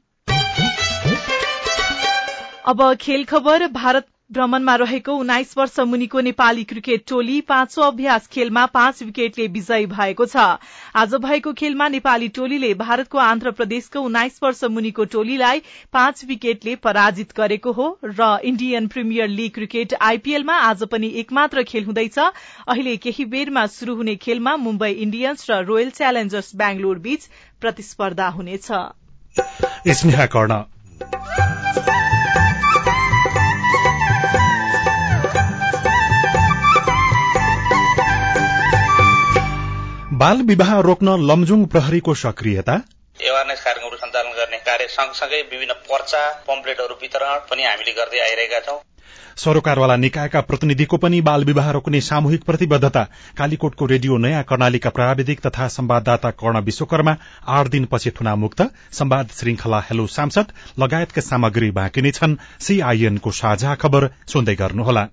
अब 2.65 2.93
खेल 3.01 3.23
खबर 3.25 3.67
भारत 3.73 4.07
भ्रमणमा 4.31 4.75
रहेको 4.75 5.13
उन्नाइस 5.13 5.53
वर्ष 5.57 5.79
मुनिको 5.79 6.19
नेपाली 6.19 6.63
क्रिकेट 6.63 7.03
टोली 7.09 7.39
पाँचौं 7.41 7.83
अभ्यास 7.83 8.27
खेलमा 8.27 8.65
पाँच 8.65 9.01
विकेटले 9.03 9.45
विजयी 9.47 9.85
भएको 9.85 10.25
छ। 10.25 10.35
आज 10.95 11.13
भएको 11.15 11.53
खेलमा 11.53 11.87
नेपाली 11.87 12.27
टोलीले 12.35 12.73
भारतको 12.73 13.17
आन्ध्र 13.17 13.51
प्रदेशको 13.51 14.01
उन्नाइस 14.01 14.39
वर्ष 14.43 14.63
मुनिको 14.69 15.05
टोलीलाई 15.05 15.61
पाँच 15.93 16.23
विकेटले 16.25 16.75
पराजित 16.75 17.31
गरेको 17.37 17.71
हो 17.71 17.87
र 18.03 18.27
इण्डियन 18.43 18.87
प्रिमियर 18.87 19.27
लीग 19.29 19.51
क्रिकेट 19.53 19.93
आईपीएलमा 20.01 20.55
आज 20.63 20.83
पनि 20.91 21.11
एकमात्र 21.15 21.63
खेल 21.63 21.85
हुँदैछ। 21.85 22.19
अहिले 22.19 22.97
केही 22.97 23.25
बेरमा 23.27 23.65
शुरू 23.77 23.95
हुने 23.95 24.15
खेलमा 24.17 24.55
मुम्बई 24.57 24.91
इण्डियन्स 25.07 25.49
र 25.51 25.63
रोयल 25.63 25.89
च्यालेन्जर्स 25.91 26.55
बेंगलोर 26.55 26.99
बीच 26.99 27.29
प्रतिस्पर्धा 27.61 28.27
हुनेछ। 28.27 28.71
बाल 40.17 40.41
विवाह 40.41 40.69
रोक्न 40.79 41.13
लमजुङ 41.21 41.63
प्रहरीको 41.65 42.13
सक्रियता? 42.15 42.75
एवारनेस 43.19 43.59
कार्यक्रमहरू 43.63 43.97
सञ्चालन 43.97 44.31
गर्ने 44.37 44.57
कार्य 44.67 44.87
सँगसँगै 44.87 45.41
विभिन्न 45.51 45.73
पर्चा 45.89 46.21
पम्पलेटहरू 46.47 46.95
वितरण 47.01 47.43
पनि 47.49 47.63
हामीले 47.63 47.91
गर्दै 47.91 48.19
आइरहेका 48.19 48.59
छौं। 48.59 48.77
सरोकारवाला 49.43 49.95
निकायका 49.95 50.41
प्रतिनिधिको 50.41 50.97
पनि 50.97 51.21
बाल 51.21 51.43
विवाह 51.43 51.69
रोक्ने 51.71 52.01
सामूहिक 52.01 52.43
प्रतिबद्धता। 52.43 53.03
कालीकोटको 53.37 53.85
रेडियो 53.85 54.17
नयाँ 54.17 54.43
कर्णालीका 54.43 54.89
प्राविधिक 54.89 55.45
तथा 55.47 55.67
संवाददाता 55.67 56.31
कर्ण 56.41 56.61
विश्वकर्मा 56.61 57.15
आठ 57.47 57.67
दिनपछि 57.67 58.11
थुनामुक्त। 58.11 58.61
संवाद 58.93 59.37
श्रृंखला 59.37 59.83
हेलो 59.89 60.07
सांसद 60.07 60.57
लगायतका 60.79 61.21
सामग्री 61.21 61.71
बाँकी 61.71 62.01
नै 62.01 62.11
छन्। 62.11 62.39
सीआईएनको 62.59 63.31
साझा 63.31 63.75
खबर 63.75 64.09
सुन्दै 64.27 64.55
गर्नुहोला। 64.55 65.07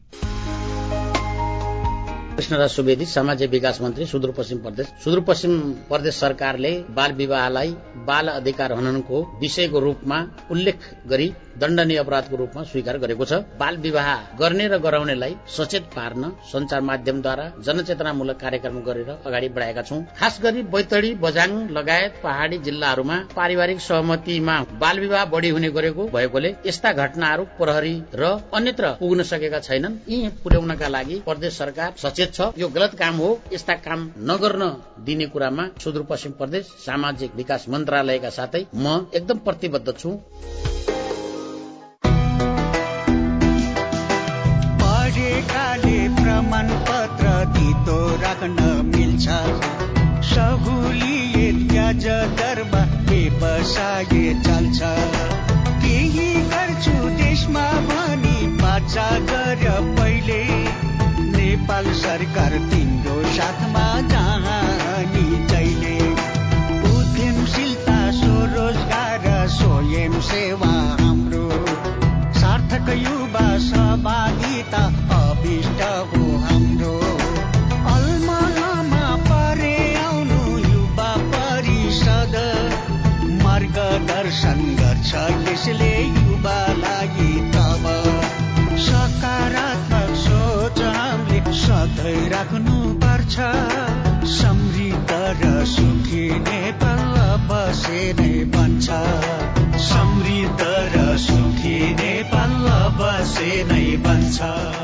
कृष्णराज 2.37 2.71
सुवेदी 2.71 3.05
सामाजिक 3.07 3.50
विकास 3.50 3.81
मन्त्री 3.81 4.07
सुदूरपश्चिम 4.07 4.59
प्रदेश। 4.59 4.87
सुदूरपश्चिम 5.05 5.53
प्रदेश 5.88 6.14
सरकारले 6.14 6.71
बाल 6.91 7.12
विवाहलाई 7.12 7.71
बाल 8.07 8.29
अधिकार 8.29 8.73
हननको 8.73 9.21
विषयको 9.41 9.79
रूपमा 9.81 10.19
उल्लेख 10.50 10.88
गरी 11.09 11.33
दण्डनीय 11.59 11.97
अपराधको 11.97 12.37
रूपमा 12.37 12.62
स्वीकार 12.64 12.99
गरेको 12.99 13.25
छ। 13.25 13.33
बाल 13.59 13.76
विवाह 13.76 14.09
गर्ने 14.38 14.67
र 14.69 14.79
गराउनेलाई 14.79 15.37
सचेत 15.49 15.83
पार्न 15.95 16.31
संचार 16.53 16.81
माध्यमद्वारा 16.81 17.45
जनचेतनामूलक 17.67 18.41
कार्यक्रम 18.41 18.81
गरेर 18.83 19.11
अगाडि 19.11 19.49
बढाएका 19.50 19.83
छौं। 19.83 20.00
खास 20.19 20.41
गरी 20.43 20.62
बैतडी 20.75 21.14
बजाङ 21.23 21.50
लगायत 21.71 22.19
पहाड़ी 22.25 22.59
जिल्लाहरूमा 22.61 23.21
पारिवारिक 23.37 23.81
सहमतिमा 23.81 24.59
बाल 24.83 25.00
विवाह 25.00 25.25
बढ़ी 25.37 25.49
हुने 25.50 25.71
गरेको 25.71 26.09
भएकोले 26.09 26.55
यस्ता 26.67 26.93
घटनाहरू 26.95 27.45
प्रहरी 27.61 27.95
र 28.14 28.35
अन्यत्र 28.55 28.93
पुग्न 29.00 29.23
सकेका 29.25 29.61
छैनन्। 29.61 29.99
यी 30.09 30.29
पुर्याउनका 30.43 30.88
लागि 30.88 31.23
प्रदेश 31.25 31.59
सरकार 31.59 31.95
सचेत 31.99 32.24
छ। 32.26 32.40
यो 32.59 32.69
गलत 32.69 32.95
काम 32.99 33.16
हो। 33.16 33.40
यस्ता 33.52 33.75
काम 33.75 34.11
नगर्न 34.19 34.83
दिने 35.04 35.26
कुरामा 35.26 35.69
सुदूरपश्चिम 35.85 36.33
प्रदेश 36.33 36.66
सामाजिक 36.66 37.35
विकास 37.37 37.66
मन्त्रालयका 37.69 38.31
साथै 38.31 38.66
म 38.75 39.07
एकदम 39.14 39.38
प्रतिबद्ध 39.38 39.93
छु। 39.99 40.11
प्रमाण 46.14 46.69
पत्र 46.69 47.45
दितो 47.45 48.16
राख्न 48.16 48.83
मिल्छ। 48.97 49.28
चल्छ। 54.45 54.81
केही 55.85 56.35
गर्छु 56.35 57.11
देशमा 57.11 57.73
भनी 57.73 58.47
बाचा 58.47 59.19
गर 59.19 59.54
पहिले 62.14 62.26
नेपाल 62.26 63.25
सरकार 63.37 63.74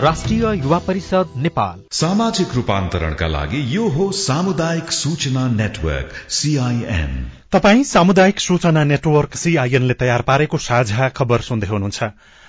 राष्ट्रिय 0.01 0.45
युवा 0.57 0.79
परिषद 0.79 1.33
नेपाल। 1.37 1.81
सामाजिक 1.93 2.55
रूपान्तरणका 2.55 3.27
लागि 3.27 3.61
यो 3.77 3.89
हो 3.89 4.11
सामुदायिक 4.13 4.91
सूचना 4.93 5.47
नेटवर्क 5.49 6.13
सीआईएन 6.31 7.13
तपाई 7.53 7.85
सामुदायिक 7.85 8.41
सूचना 8.41 8.85
नेटवर्क 8.85 9.37
सीआईएनले 9.37 9.95
तयार 9.95 10.23
पारेको 10.23 10.59
साझा 10.59 11.09
खबर 11.09 11.41
सुन्दै 11.41 11.69
हुनुहुन्छ। 11.69 12.03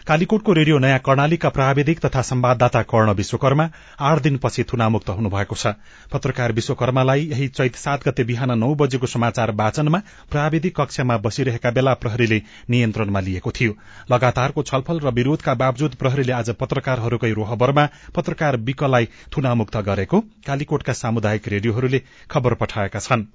कालीकोटको 0.07 0.53
रेडियो 0.53 0.77
नयाँ 0.79 0.99
कर्णालीका 0.99 1.49
प्राविधिक 1.49 1.99
तथा 1.99 2.21
संवाददाता 2.21 2.81
कर्ण 2.83 3.11
विश्वकर्मा 3.13 3.67
आठ 4.01 4.21
दिनपछि 4.21 4.63
थुनामुक्त 4.63 5.09
हुनुभएको 5.09 5.55
छ। 5.55 5.73
पत्रकार 6.11 6.51
विश्वकर्मालाई 6.51 7.25
यही 7.27 7.47
चैत 7.49 7.75
सात 7.75 8.07
गते 8.07 8.23
बिहान 8.23 8.57
नौ 8.57 8.73
बजेको 8.75 9.07
समाचार 9.07 9.51
वाचनमा 9.53 9.99
प्राविधिक 10.31 10.75
कक्षमा 10.75 11.17
बसिरहेका 11.17 11.71
बेला 11.71 11.93
प्रहरीले 12.01 12.41
नियन्त्रणमा 12.69 13.19
लिएको 13.19 13.51
थियो। 13.51 13.75
लगातारको 14.11 14.63
छलफल 14.63 14.99
र 14.99 15.13
विरोधका 15.13 15.53
बावजूद 15.55 15.95
प्रहरीले 15.95 16.33
आज 16.33 16.49
पत्रकारहरूकै 16.57 17.31
रोहबरमा 17.33 17.85
पत्रकार 18.15 18.57
विकलाई 18.63 19.09
थुनामुक्त 19.37 19.77
गरेको 19.85 20.19
कालीकोटका 20.47 20.93
सामुदायिक 20.95 21.47
रेडियोहरूले 21.47 22.01
खबर 22.29 22.53
पठाएका 22.55 22.99
छन्। 22.99 23.25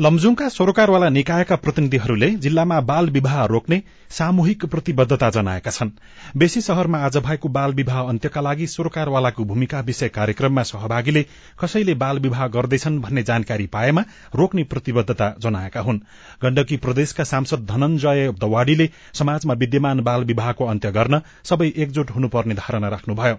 लमजुङका 0.00 0.48
सरोकारवाला 0.48 1.08
निकायका 1.08 1.56
प्रतिनिधिहरूले 1.56 2.28
जिल्लामा 2.36 2.80
बाल 2.80 3.06
विवाह 3.10 3.44
रोक्ने 3.44 3.76
सामूहिक 4.10 4.64
प्रतिबद्धता 4.64 5.28
जनाएका 5.30 5.70
छन्। 5.70 5.90
बेसी 6.36 6.60
शहरमा 6.60 6.98
आज 6.98 7.16
भएको 7.16 7.48
बाल 7.48 7.72
विवाह 7.72 8.00
अन्त्यका 8.04 8.40
लागि 8.40 8.66
सरोकारवालाको 8.66 9.44
भूमिका 9.44 9.80
विषय 9.80 10.08
कार्यक्रममा 10.08 10.62
सहभागीले 10.62 11.22
कसैले 11.60 11.94
बाल 11.94 12.18
विवाह 12.18 12.46
गर्दैछन् 12.48 13.00
भन्ने 13.00 13.22
जानकारी 13.22 13.66
पाएमा 13.66 14.04
रोक्ने 14.34 14.64
प्रतिबद्धता 14.64 15.34
जनाएका 15.40 15.80
हुन्। 15.80 16.00
गण्डकी 16.44 16.76
प्रदेशका 16.76 17.24
सांसद 17.24 17.64
धनञ्जय 17.64 18.32
दवाडीले 18.40 18.90
समाजमा 19.14 19.54
विद्यमान 19.54 20.00
बाल 20.00 20.24
विवाहको 20.24 20.66
अन्त्य 20.66 20.92
गर्न 20.92 21.20
सबै 21.44 21.72
एकजुट 21.76 22.10
हुनुपर्ने 22.10 22.54
धारणा 22.54 22.88
राख्नुभयो। 22.88 23.38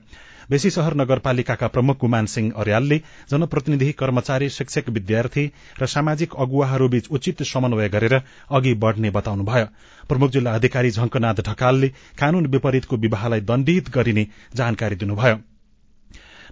बेसी 0.50 0.70
शहर 0.70 0.94
नगरपालिकाका 0.96 1.68
प्रमुख 1.68 1.98
गुमान 2.00 2.26
सिंह 2.26 2.52
अर्यालले 2.56 2.98
जनप्रतिनिधि 3.32 3.92
कर्मचारी 3.94 4.50
शिक्षक 4.50 4.90
विद्यार्थी 4.90 5.46
र 5.82 5.86
सामाजिक 5.88 6.36
अगुवाहरूबीच 6.40 7.08
उचित 7.12 7.44
समन्वय 7.46 7.90
गरेर 7.90 8.16
अघि 8.52 8.74
बढ़ने 8.76 9.10
बताउनुभयो। 9.12 9.66
प्रमुख 10.10 10.32
जिल्ला 10.32 10.54
अधिकारी 10.54 10.92
झंकनाथ 10.92 11.42
ढकालले 11.48 11.88
कानून 12.20 12.46
विपरीतको 12.48 12.98
विवाहलाई 12.98 13.42
दण्डित 13.44 13.90
गरिने 13.92 14.28
जानकारी 14.56 14.96
दिनुभयो। 14.96 15.36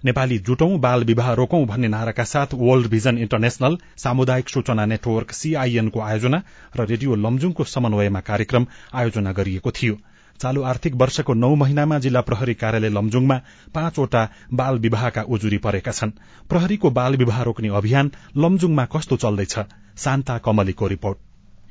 नेपाली 0.04 0.38
जुटौं 0.38 0.80
बाल 0.80 1.04
विवाह 1.04 1.32
रोकौं 1.32 1.64
भन्ने 1.66 1.88
नाराका 1.88 2.24
साथ 2.24 2.54
वर्ल्ड 2.54 2.86
भिजन 2.86 3.18
इन्टरनेशनल 3.18 3.78
सामुदायिक 3.96 4.48
सूचना 4.48 4.84
नेटवर्क 4.86 5.32
सीआईएनको 5.32 6.00
आयोजना 6.00 6.42
र 6.76 6.86
रेडियो 6.86 7.14
लमजुङको 7.16 7.64
समन्वयमा 7.66 8.20
कार्यक्रम 8.20 8.66
आयोजना 8.94 9.32
गरिएको 9.32 9.70
थियो। 9.72 9.96
चालू 10.36 10.62
आर्थिक 10.62 10.94
वर्षको 10.94 11.34
नौ 11.34 11.54
महिनामा 11.54 11.98
जिल्ला 11.98 12.20
प्रहरी 12.20 12.54
कार्यालय 12.54 12.88
लमजुङमा 12.88 13.36
पाँचवटा 13.74 14.22
बाल 14.52 14.78
विवाहका 14.78 15.22
उजुरी 15.28 15.58
परेका 15.58 15.92
छन्। 15.92 16.16
प्रहरीको 16.48 16.90
बाल 16.90 17.16
विवाह 17.16 17.42
रोक्ने 17.42 17.68
अभियान 17.76 18.12
लमजुङमा 18.36 18.84
कस्तो 18.84 19.16
चल्दैछ? 19.16 19.58
शान्ता 19.98 20.38
कमलीको 20.38 20.86
रिपोर्ट। 20.86 21.25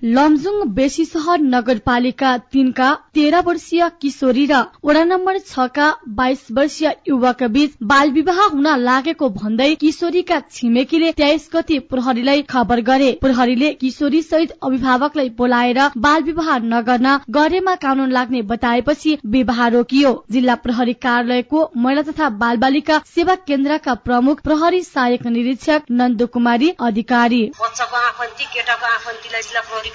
लमजुङ 0.05 0.57
बेसी 0.73 1.03
सहर 1.05 1.39
नगरपालिका 1.43 2.31
तीनका 2.53 2.87
तेह्र 3.17 3.37
वर्षीय 3.45 3.83
किशोरी 4.01 4.41
र 4.49 4.57
वडा 4.85 5.03
नम्बर 5.03 5.37
छका 5.43 5.87
बाइस 6.17 6.41
वर्षीय 6.57 6.89
युवक 7.07 7.41
बीच 7.55 7.71
बाल 7.91 8.11
विवाह 8.17 8.41
हुन 8.47 8.67
लागेको 8.79 9.29
भन्दै 9.37 9.69
किशोरीका 9.83 10.37
छिमेकीले 10.49 11.11
तेइस 11.21 11.47
गति 11.53 11.79
प्रहरीलाई 11.93 12.41
खबर 12.51 12.81
गरे। 12.89 13.07
प्रहरीले 13.21 13.71
किशोरी 13.75 14.21
सहित 14.23 14.53
अभिभावकलाई 14.63 15.29
बोलाएर 15.39 15.79
बाल 16.07 16.21
विवाह 16.23 16.51
नगर्न 16.65 17.15
गरेमा 17.39 17.75
कानून 17.85 18.11
लाग्ने 18.11 18.41
बताएपछि 18.51 19.17
विवाह 19.37 19.65
रोकियो। 19.77 20.13
जिल्ला 20.31 20.55
प्रहरी 20.67 20.95
कार्यालयको 21.07 21.63
महिला 21.77 22.05
तथा 22.11 22.29
बाल 22.43 22.61
बालिका 22.65 22.99
सेवा 23.15 23.35
केन्द्रका 23.47 23.93
प्रमुख 24.05 24.41
प्रहरी 24.43 24.83
सहायक 24.83 25.25
निरीक्षक 25.39 25.91
नन्दु 25.97 26.27
कुमारी 26.37 26.69
अधिकारी 26.91 27.43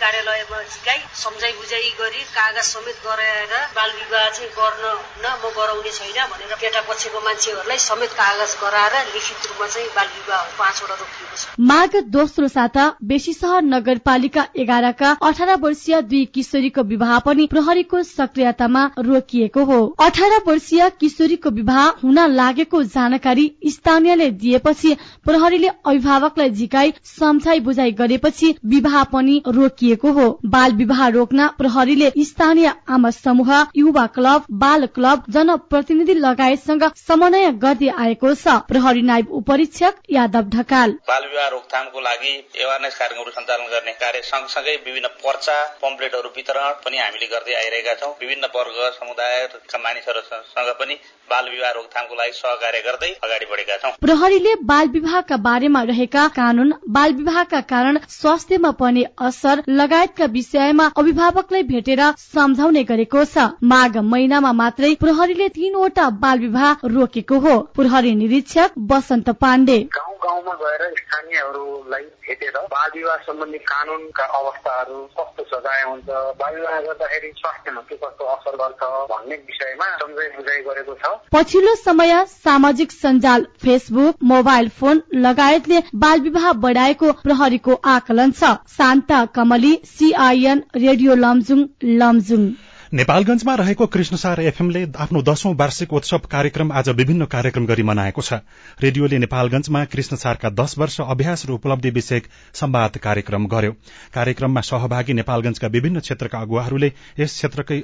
कार्यालयमा 0.01 0.63
सिकाइ 0.75 0.99
सम्झाइ 1.23 1.53
बुझाइ 1.53 1.89
गरी 2.01 2.23
कागज 2.35 2.67
समेत 2.67 2.97
गराएर 3.07 3.53
बाल 3.77 3.91
विवाह 3.93 4.29
चाहिँ 4.31 4.51
गर्न 4.59 4.85
न 5.23 5.35
म 5.43 5.51
गराउने 5.57 5.91
छैन 5.93 6.19
भनेर 6.33 6.55
केटा 6.61 6.81
पक्षको 6.89 7.21
मान्छेहरूलाई 7.21 7.79
समेत 7.81 8.13
कागज 8.21 8.57
गराएर 8.63 8.95
लिखित 9.15 9.49
रूपमा 9.49 9.67
चाहिँ 9.67 9.89
बाल 9.97 10.09
विवाह 10.17 10.43
पाँचवटा 10.59 10.95
रोकिएको 10.95 11.37
छ। 11.37 11.61
माघ 11.71 12.03
दोस्रो 12.17 12.49
साता 12.51 12.85
बेसी 13.05 13.33
सहर 13.35 13.63
नगरपालिका 13.65 14.47
एघारका 14.57 15.11
अठार 15.23 15.55
वर्षीय 15.61 16.01
दुई 16.05 16.25
किशोरीको 16.35 16.83
विवाह 16.91 17.19
पनि 17.27 17.47
प्रहरीको 17.47 18.03
सक्रियतामा 18.05 18.85
रोकिएको 19.01 19.65
हो। 19.65 19.81
अठार 20.01 20.39
वर्षीय 20.47 20.89
किशोरीको 21.01 21.51
विवाह 21.51 21.87
हुन 22.03 22.19
लागेको 22.33 22.83
जानकारी 22.91 23.47
स्थानीयले 23.69 24.31
दिएपछि 24.41 24.97
प्रहरीले 25.25 25.69
अभिभावकलाई 25.69 26.51
झिकाई 26.51 26.93
सम्झाई 27.11 27.61
बुझाइ 27.61 27.93
गरेपछि 28.01 28.55
विवाह 28.67 29.03
पनि 29.13 29.41
रोकिएको 29.81 30.11
हो। 30.13 30.29
बाल 30.47 30.73
विवाह 30.77 31.07
रोक्न 31.11 31.47
प्रहरीले 31.59 32.11
स्थानीय 32.21 32.73
आमा 32.89 33.11
समूह 33.13 33.51
युवा 33.77 34.07
क्लब 34.15 34.45
बाल 34.61 34.87
क्लब 34.89 35.25
जनप्रतिनिधि 35.31 36.15
लगायतसँग 36.17 36.85
समन्वय 36.99 37.51
गर्दै 37.63 37.89
आएको 37.89 38.35
छ। 38.35 38.57
प्रहरी 38.69 39.03
नायब 39.03 39.31
उपरीक्षक 39.33 39.95
यादव 40.11 40.49
ढकाल। 40.55 40.91
बाल 41.09 41.25
विवाह 41.25 41.49
रोकथामको 41.49 42.01
लागि 42.01 42.33
एवारनेस 42.57 42.99
कार्यक्रमहरू 42.99 43.33
सञ्चालन 43.33 43.67
गर्ने 43.73 43.93
कार्य 43.97 44.23
सँगसँगै 44.23 44.77
विभिन्न 44.85 45.09
पर्चा 45.25 45.57
पम्पलेटहरू 45.83 46.29
वितरण 46.37 46.73
पनि 46.85 46.99
हामीले 46.99 47.27
गर्दै 47.27 47.55
आइरहेका 47.55 47.95
छौँ। 48.01 48.13
विभिन्न 48.21 48.53
वर्ग 48.57 48.77
समुदायका 49.01 49.79
मानिसहरूसँग 49.81 50.71
पनि 50.81 50.95
बाल 51.31 51.49
विवाह 51.51 51.71
रोकथामको 51.73 52.15
लागि 52.15 52.33
सहकार्य 52.35 52.81
गर्दै 52.83 53.11
अगाडि 53.25 53.47
बढेका 53.51 53.77
छौँ। 53.77 53.93
प्रहरीले 54.01 54.55
बाल 54.65 54.89
विवाहका 54.91 55.37
बारेमा 55.39 55.83
रहेका 55.91 56.27
कानून 56.37 56.73
बाल 56.91 57.13
विवाहका 57.15 57.61
कारण 57.71 57.99
स्वास्थ्यमा 58.11 58.71
पर्ने 58.81 59.05
असर 59.21 59.63
लगायतका 59.71 60.27
विषयमा 60.33 60.91
अभिभावकलाई 60.97 61.63
भेटेर 61.65 62.03
सम्झाउने 62.19 62.85
गरेको 62.85 63.25
छ। 63.27 63.49
माघ 63.65 63.97
महिनामा 63.97 64.53
मात्रै 64.55 64.95
प्रहरीले 65.01 65.49
तीनवटा 65.51 66.09
बाल 66.21 66.39
विवाह 66.39 66.87
रोकेको 66.91 67.39
हो। 67.41 67.59
प्रहरी 67.77 68.15
निरीक्षक 68.15 68.79
बसन्त 68.91 69.31
पाण्डे। 69.41 69.79
गाउँमा 70.23 70.55
गएर 70.63 70.83
स्थानीयहरूलाई 70.99 72.03
भेटेर 72.25 72.57
बाल 72.73 72.91
विवाह 72.95 73.17
सम्बन्धी 73.27 73.59
कानूनका 73.71 74.25
अवस्थाहरू 74.41 74.99
कस्तो 75.19 75.45
सजाय 75.53 75.83
हुन्छ 75.83 76.09
बाल 76.41 76.55
विवाह 76.55 76.81
गर्दाखेरि 76.81 77.33
स्वास्थ्यमा 77.37 77.81
के 77.89 77.97
कस्तो 77.97 78.25
असर 78.35 78.57
गर्छ 78.63 78.91
भन्ने 79.13 79.37
विषयमा 79.51 79.89
सम्झाइ 79.97 80.29
बुझाइ 80.37 80.63
गरेको 80.63 80.95
छ। 80.95 81.13
पछिल्लो 81.33 81.75
समय 81.75 82.25
सामाजिक 82.29 82.93
सञ्जाल 82.93 83.47
फेसबुक 83.65 84.25
मोबाइल 84.33 84.69
फोन 84.81 85.03
लगायतले 85.27 85.83
बाल 85.97 86.21
विवाह 86.21 86.53
बढ़ाएको 86.65 87.13
प्रहरीको 87.23 87.81
आकलन 87.91 88.33
छ। 88.33 88.57
Shanta 88.79 89.25
Kamali 89.35 89.75
CIN 89.93 90.65
radio 90.79 91.15
Lamjung 91.17 91.65
Lamjung. 92.03 92.51
नेपालगंजमा 92.93 93.55
रहेको 93.55 93.87
कृष्णसार 93.87 94.41
एफएमले 94.41 94.81
आफ्नो 94.99 95.21
दशौं 95.23 95.55
वार्षिक 95.57 95.93
उत्सव 95.93 96.19
कार्यक्रम 96.31 96.73
आज 96.73 96.89
विभिन्न 96.91 97.25
कार्यक्रम 97.25 97.67
गरी 97.67 97.83
मनाएको 97.83 98.23
छ। 98.23 98.39
रेडियोले 98.83 99.19
नेपालगंजमा 99.19 99.85
कृष्णसारका 99.87 100.51
दश 100.51 100.75
वर्ष 100.79 101.01
अभ्यास 101.03 101.45
र 101.47 101.53
उपलब्धि 101.53 101.91
विषयक 101.91 102.27
सम्वाद 102.55 102.97
कार्यक्रम 102.99 103.47
गर्यो। 103.47 103.73
कार्यक्रममा 104.15 104.61
सहभागी 104.61 105.13
नेपालगंजका 105.13 105.69
विभिन्न 105.69 106.01
क्षेत्रका 106.01 106.39
अगुवाहरूले 106.41 106.93
यस 107.21 107.35
क्षेत्रकै 107.35 107.79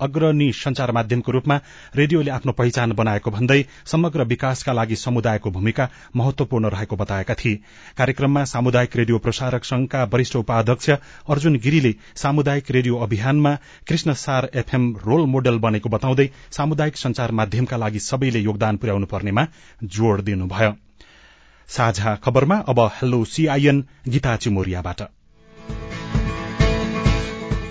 अग्रणी 0.00 0.50
संचार 0.54 0.92
माध्यमको 0.92 1.32
रूपमा 1.32 1.60
रेडियोले 1.94 2.30
आफ्नो 2.30 2.52
पहिचान 2.54 2.92
बनाएको 2.94 3.30
भन्दै 3.30 3.60
समग्र 3.86 4.24
विकासका 4.24 4.72
लागि 4.72 4.96
समुदायको 4.96 5.50
भूमिका 5.50 5.88
महत्वपूर्ण 6.16 6.68
रहेको 6.68 6.96
बताएका 6.96 7.34
थिए। 7.34 7.60
कार्यक्रममा 7.98 8.44
सामुदायिक 8.46 8.96
रेडियो 8.96 9.18
प्रसारक 9.18 9.64
संघका 9.64 10.04
वरिष्ठ 10.08 10.36
उपाध्यक्ष 10.38 10.90
अर्जुन 11.28 11.60
गिरीले 11.60 11.94
सामुदायिक 12.16 12.70
रेडियो 12.70 12.98
अभियानमा 13.02 13.54
कृष्ण 13.88 14.12
सार 14.38 14.50
एफएम 14.54 14.84
रोल 15.04 15.26
मोडल 15.26 15.58
बनेको 15.58 15.88
बताउँदै 15.88 16.26
सामुदायिक 16.50 16.96
संचार 16.96 17.32
माध्यमका 17.32 17.76
लागि 17.76 17.98
सबैले 17.98 18.40
योगदान 18.40 18.76
पुर्याउनु 18.76 19.06
पर्नेमा 19.06 19.46
जोड़ 19.84 20.20
दिनुभयो। 20.20 20.72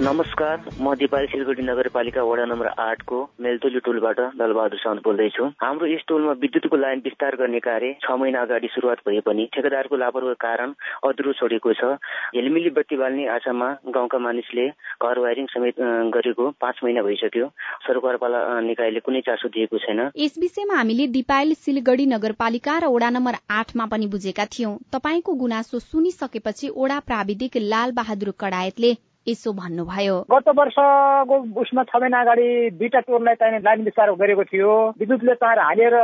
नमस्कार 0.01 0.57
म 0.79 0.93
दिपाली 0.95 1.27
सिलगढी 1.27 1.63
नगरपालिका 1.65 2.23
वडा 2.23 2.43
नम्बर 2.45 2.67
आठको 2.79 3.21
मेलतोली 3.41 3.79
टोलबाट 3.85 4.19
दलबहादुर 4.37 4.79
साउन्त 4.79 5.01
बोल्दैछु। 5.03 5.45
हाम्रो 5.57 5.85
यस 5.87 6.03
टोलमा 6.07 6.31
विद्युतको 6.37 6.77
लाइन 6.77 6.99
विस्तार 7.05 7.35
गर्ने 7.35 7.59
कार्य 7.59 7.93
छ 8.03 8.11
महिना 8.13 8.41
अगाडि 8.41 8.67
शुरूआत 8.73 9.01
भए 9.07 9.19
पनि 9.25 9.47
ठेकेदारको 9.55 9.97
लापरवाही 9.97 10.35
कारण 10.37 10.73
अधुरो 11.09 11.33
छोडेको 11.39 11.73
छ। 11.73 11.97
झिलिमिली 12.29 12.69
बत्ती 12.77 12.97
बाल्ने 12.97 13.25
आशामा 13.37 13.69
गाउँका 13.89 14.17
मानिसले 14.21 14.67
घर 15.01 15.19
वायरिङ 15.19 15.45
समेत 15.55 15.81
गरेको 16.13 16.49
पाँच 16.61 16.83
महिना 16.83 17.01
भइसक्यो। 17.01 17.47
सरकारवाला 17.87 18.43
निकायले 18.69 18.99
कुनै 19.01 19.21
चासो 19.25 19.49
दिएको 19.49 19.77
छैन। 19.81 19.99
यस 20.15 20.37
विषयमा 20.37 20.77
हामीले 20.77 21.07
दिपाली 21.17 21.57
सिलगढी 21.57 22.05
नगरपालिका 22.13 22.77
र 22.77 22.93
वडा 22.93 23.09
नम्बर 23.17 23.41
आठमा 23.49 23.89
पनि 23.89 24.13
बुझेका 24.13 24.45
थियौं। 24.53 24.77
तपाईँको 24.93 25.33
गुनासो 25.41 25.79
सुनिसकेपछि 25.81 26.69
ओडा 26.77 26.99
प्राविधिक 27.09 27.57
लाल 27.65 27.97
बहादुर 27.97 28.33
कडायतले 28.39 28.95
यसो 29.27 29.51
भन्नुभयो। 29.53 30.15
गत 30.31 30.47
वर्षको 30.57 31.35
उसमा 31.61 31.83
छ 31.83 31.95
महिना 32.01 32.19
अगाडि 32.21 32.47
दुईटा 32.79 32.99
टोललाई 33.07 33.35
चाहिने 33.35 33.59
लाइन 33.59 33.83
विस्तार 33.83 34.11
गरेको 34.15 34.43
थियो। 34.47 34.71
विद्युतले 34.99 35.33
तार 35.43 35.59
हालेर 35.59 35.95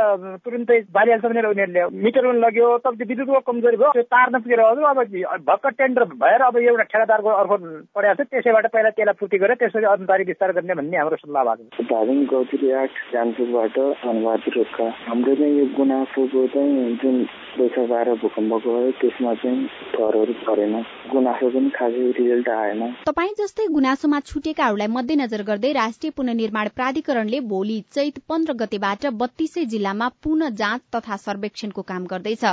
तुरन्तै 0.44 0.78
बालिहाल्छ 0.92 1.24
भनेर 1.24 1.46
उनीहरूले 1.48 1.82
मिटर 2.04 2.26
पनि 2.28 2.40
लग्यो। 2.44 2.68
तब 2.84 2.94
त्यो 3.00 3.06
विद्युतको 3.08 3.40
कमजोरी 3.48 3.76
भयो। 3.80 3.92
त्यो 3.96 4.02
तार 4.12 4.28
नपुगेर 4.36 4.60
अब 4.60 5.00
भर्खर 5.48 5.72
टेन्डर 5.80 6.04
भएर 6.20 6.40
अब 6.44 6.56
एउटा 6.56 6.84
ठेकादारको 6.92 7.30
अर्को 7.40 7.56
परेको 7.96 8.14
छ 8.14 8.28
त्यसैबाट 8.28 8.66
पहिला 8.76 8.90
त्यसलाई 8.92 9.16
पूर्ति 9.20 9.38
गरेर 9.40 9.56
त्यसपछि 9.56 9.88
अन्तारी 9.94 10.24
विस्तार 10.28 10.52
गर्ने 10.60 10.74
भन्ने 10.74 10.96
हाम्रो 11.00 11.16
सल्लाह 11.24 11.42
भएको 11.48 11.80
छ। 11.80 11.88
धादिङ 11.88 12.18
गौतरी 12.28 12.70
आठ 12.82 12.92
जान्पुरबाट 13.12 13.76
धनबहादुर 14.04 14.54
रोक्का। 14.58 14.86
हाम्रो 15.08 15.34
चाहिँ 15.40 15.58
यो 15.58 15.64
गुनासोको 15.76 16.46
चाहिँ 16.52 16.92
जुन 17.00 17.16
दुई 17.56 17.68
सय 17.72 17.86
बाह्र 17.88 18.14
भूकम्प 18.20 18.52
गयो 18.66 18.90
त्यसमा 19.00 19.34
चाहिँ 19.40 19.58
घरहरू 19.96 20.34
परेन। 20.44 20.74
गुनासो 21.12 21.48
पनि 21.54 21.70
खासै 21.78 22.04
रिजल्ट 22.20 22.48
आएन। 22.48 22.82
तपाईँ 23.14 23.34
जस्तै 23.38 23.64
गुनासोमा 23.70 24.18
छुटेकाहरूलाई 24.26 24.90
मध्यनजर 24.90 25.42
गर्दै 25.48 25.70
राष्ट्रिय 25.72 26.10
पुननिर्माण 26.10 26.68
प्राधिकरणले 26.74 27.38
भोलि 27.50 27.76
चैत 27.94 28.16
पन्ध्र 28.28 28.52
गतेबाट 28.60 29.06
बत्तीसै 29.20 29.64
जिल्लामा 29.72 30.08
पुनः 30.22 30.48
जाँच 30.60 30.80
तथा 30.94 31.16
सर्वेक्षणको 31.16 31.82
काम 31.90 32.06
गर्दैछ। 32.12 32.44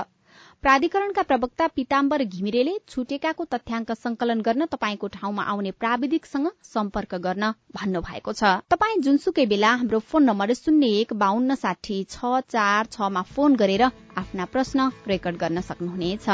प्राधिकरणका 0.62 1.22
प्रवक्ता 1.30 1.68
पिताम्बर 1.78 2.24
घिमिरेले 2.26 2.76
छुटेकाको 2.88 3.46
तथ्याङ्क 3.54 3.92
संकलन 4.04 4.42
गर्न 4.48 4.66
तपाईँको 4.74 5.08
ठाउँमा 5.16 5.44
आउने 5.54 5.72
प्राविधिकसँग 5.82 6.52
सम्पर्क 6.74 7.16
गर्न 7.26 7.50
भन्नुभएको 7.80 8.34
छ। 8.34 8.54
तपाईँ 8.70 9.02
जुनसुकै 9.02 9.46
बेला 9.54 9.72
हाम्रो 9.82 10.00
फोन 10.12 10.30
नम्बर 10.30 10.54
शून्य 10.62 10.92
एक 11.00 11.18
बान्न 11.26 11.58
साठी 11.64 11.98
छ 12.14 12.46
चार 12.54 12.94
छमा 12.94 13.26
फोन 13.34 13.58
गरेर 13.64 13.84
आफ्ना 13.88 14.46
प्रश्न 14.54 14.90
रेकर्ड 15.08 15.42
गर्न 15.42 15.66
सक्नुहुनेछ। 15.72 16.30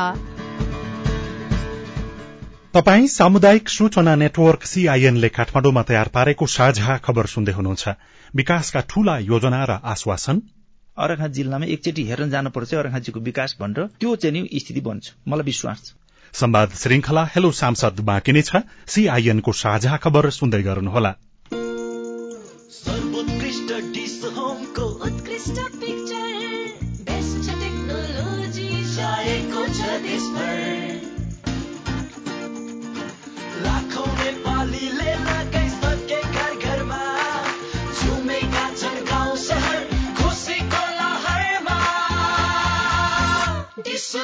तपाई 2.78 3.08
सामुदायिक 3.08 3.70
सूचना 3.70 4.16
नेटवर्क 4.16 4.64
सीआईएनले 4.64 5.30
काठमाडौँमा 5.30 5.82
तयार 5.84 6.08
पारेको 6.08 6.46
साझा 6.46 6.98
खबर 6.98 7.26
सुन्दै 7.26 7.52
हुनुहुन्छ। 7.52 7.90
विकासका 8.36 8.82
ठूला 8.90 9.18
योजना 9.20 9.66
र 9.66 9.72
आश्वासन? 9.84 10.42
अर्घा 10.98 11.28
जिल्लामा 11.28 11.66
एकचोटि 11.66 12.04
हेर्न 12.04 12.30
जानुपर्छ 12.30 12.74
अर्घाजीको 12.74 13.20
विकास 13.20 13.58
भनेर 13.60 13.86
त्यो 13.98 14.16
चाहिँ 14.16 14.42
नि 14.42 14.60
स्थिति 14.60 14.82
बन्छ। 14.82 15.14
मलाई 15.28 15.44
विश्वास 15.44 15.82
छ। 15.86 15.94
संवाद 16.34 16.70
श्रृंखला 16.78 17.24
हेलो 17.36 17.52
सांसद 17.52 18.00
बाँकी 18.00 18.32
नै 18.32 18.42
छ। 18.42 18.62
सीआईएनको 18.88 19.52
साझा 19.54 19.98
खबर 19.98 20.30
सुन्दै 20.30 20.62
गर्नुहोला। 20.62 21.16
सर्वोत्कृष्ट 44.08 44.24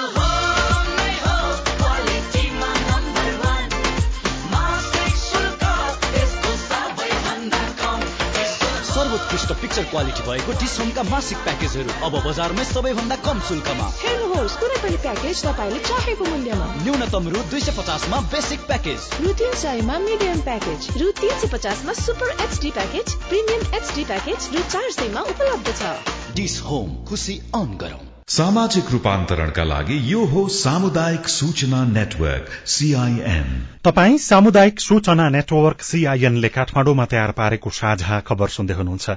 पिक्चर 9.61 9.83
क्वालिटी 9.83 10.21
भएको 10.27 10.51
डिसहोमका 10.59 11.03
मासिक 11.03 11.37
प्याकेजहरू 11.39 11.89
अब 12.07 12.15
बजारमै 12.27 12.63
सबैभन्दा 12.63 13.15
कम 13.25 13.39
शुल्कमा। 13.49 13.87
हेर्नुहोस् 13.97 14.55
कुनै 14.61 14.77
पनि 14.85 14.97
प्याकेज 15.07 15.43
तपाईँले 15.47 15.79
चाहेको 15.89 16.29
मूल्यमा। 16.29 16.67
न्यूनतम 16.85 17.27
रु 17.35 17.43
दुई 17.51 17.61
सय 17.67 17.75
पचासमा 17.81 18.21
बेसिक 18.37 18.65
प्याकेज 18.71 19.09
रु 19.19 19.35
तीन 19.43 19.53
सयमा 19.65 19.99
मिडियम 20.07 20.39
प्याकेज 20.47 20.81
रु 21.03 21.11
तीन 21.19 21.35
सय 21.43 21.53
पचासमा 21.57 21.99
super 21.99 22.29
HD 22.47 22.71
package 22.79 23.13
premium 23.27 23.61
HD 23.81 24.03
package 24.13 24.49
रु 24.55 24.65
चार 24.69 24.89
सयमा 25.01 25.27
उपलब्ध 25.35 25.67
छ। 25.75 25.93
डिस 26.41 26.59
होम 26.61 26.89
खुसी 27.05 27.39
अन 27.55 27.77
गरौँ। 27.83 28.12
सामाजिक 28.27 28.91
रूपान्तरणका 28.91 29.63
लागि 29.63 29.95
यो 30.11 30.23
हो 30.25 30.47
सामुदायिक 30.47 31.27
सूचना 31.27 31.83
नेटवर्क 31.85 32.49
सीआईएन 32.65 33.47
तपाई 33.83 34.17
सामुदायिक 34.17 34.79
सूचना 34.79 35.27
नेटवर्क 35.29 35.81
सीआईएन 35.81 36.37
ले 36.37 36.49
काठमाडौँमा 36.49 37.05
तयार 37.05 37.31
पारेको 37.31 37.69
साझा 37.69 38.19
खबर 38.19 38.47
सुन्दै 38.47 38.73
हुनुहुन्छ। 38.73 39.09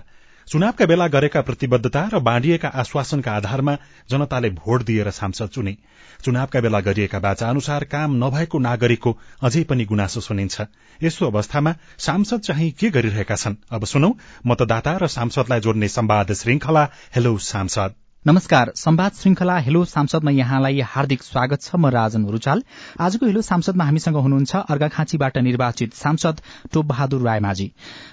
चुनावका 0.49 0.87
बेला 0.87 1.07
गरेका 1.07 1.41
प्रतिबद्धता 1.41 2.03
र 2.13 2.19
बाँडिएका 2.21 2.69
आश्वासनका 2.75 3.33
आधारमा 3.33 3.75
जनताले 4.11 4.51
भोट 4.59 4.83
दिएर 4.85 5.11
सांसद 5.11 5.49
चुने। 5.49 5.77
चुनावका 6.25 6.61
बेला 6.61 6.81
गरिएका 6.81 7.19
बाचा 7.19 7.49
अनुसार 7.49 7.85
काम 7.87 8.17
नभएको 8.25 8.59
नागरिकको 8.59 9.17
अझै 9.43 9.63
पनि 9.65 9.85
गुनासो 9.85 10.21
सुनिन्छ। 10.21 10.67
यस्तो 11.01 11.27
अवस्थामा 11.27 11.75
सांसद 11.99 12.41
चाहिँ 12.41 12.71
के 12.71 12.91
गरिरहेका 12.91 13.37
छन्? 13.37 13.55
अब 13.71 13.85
सुनौ 13.85 14.11
मतदाता 14.47 14.97
र 14.97 15.07
सांसदलाई 15.09 15.61
जोड्ने 15.61 15.89
संवाद 15.89 16.33
श्रृंखला 16.33 16.85
हेलो 17.15 17.37
सांसद। 17.39 17.95
नमस्कार 18.27 18.71
संवाद 18.75 19.13
श्रृंखला 19.13 19.57
हेलो 19.57 19.85
सांसदमा 19.85 20.31
यहाँलाई 20.31 20.81
हार्दिक 20.81 21.23
स्वागत 21.23 21.63
छ 21.63 21.75
म 21.75 21.87
राजन 21.87 22.25
रुचाल 22.27 22.63
आजको 23.01 23.27
हेलो 23.27 23.43
सांसदमा 23.43 23.85
हामीसँग 23.85 24.17
हुनुहुन्छ 24.17 24.57
अर्घाखाँचीबाट 24.57 25.39
निर्वाचित 25.39 25.95
सांसद 25.95 26.41
टोप 26.73 26.87
बहादुर 26.87 27.23
रायमाझी। 27.23 27.71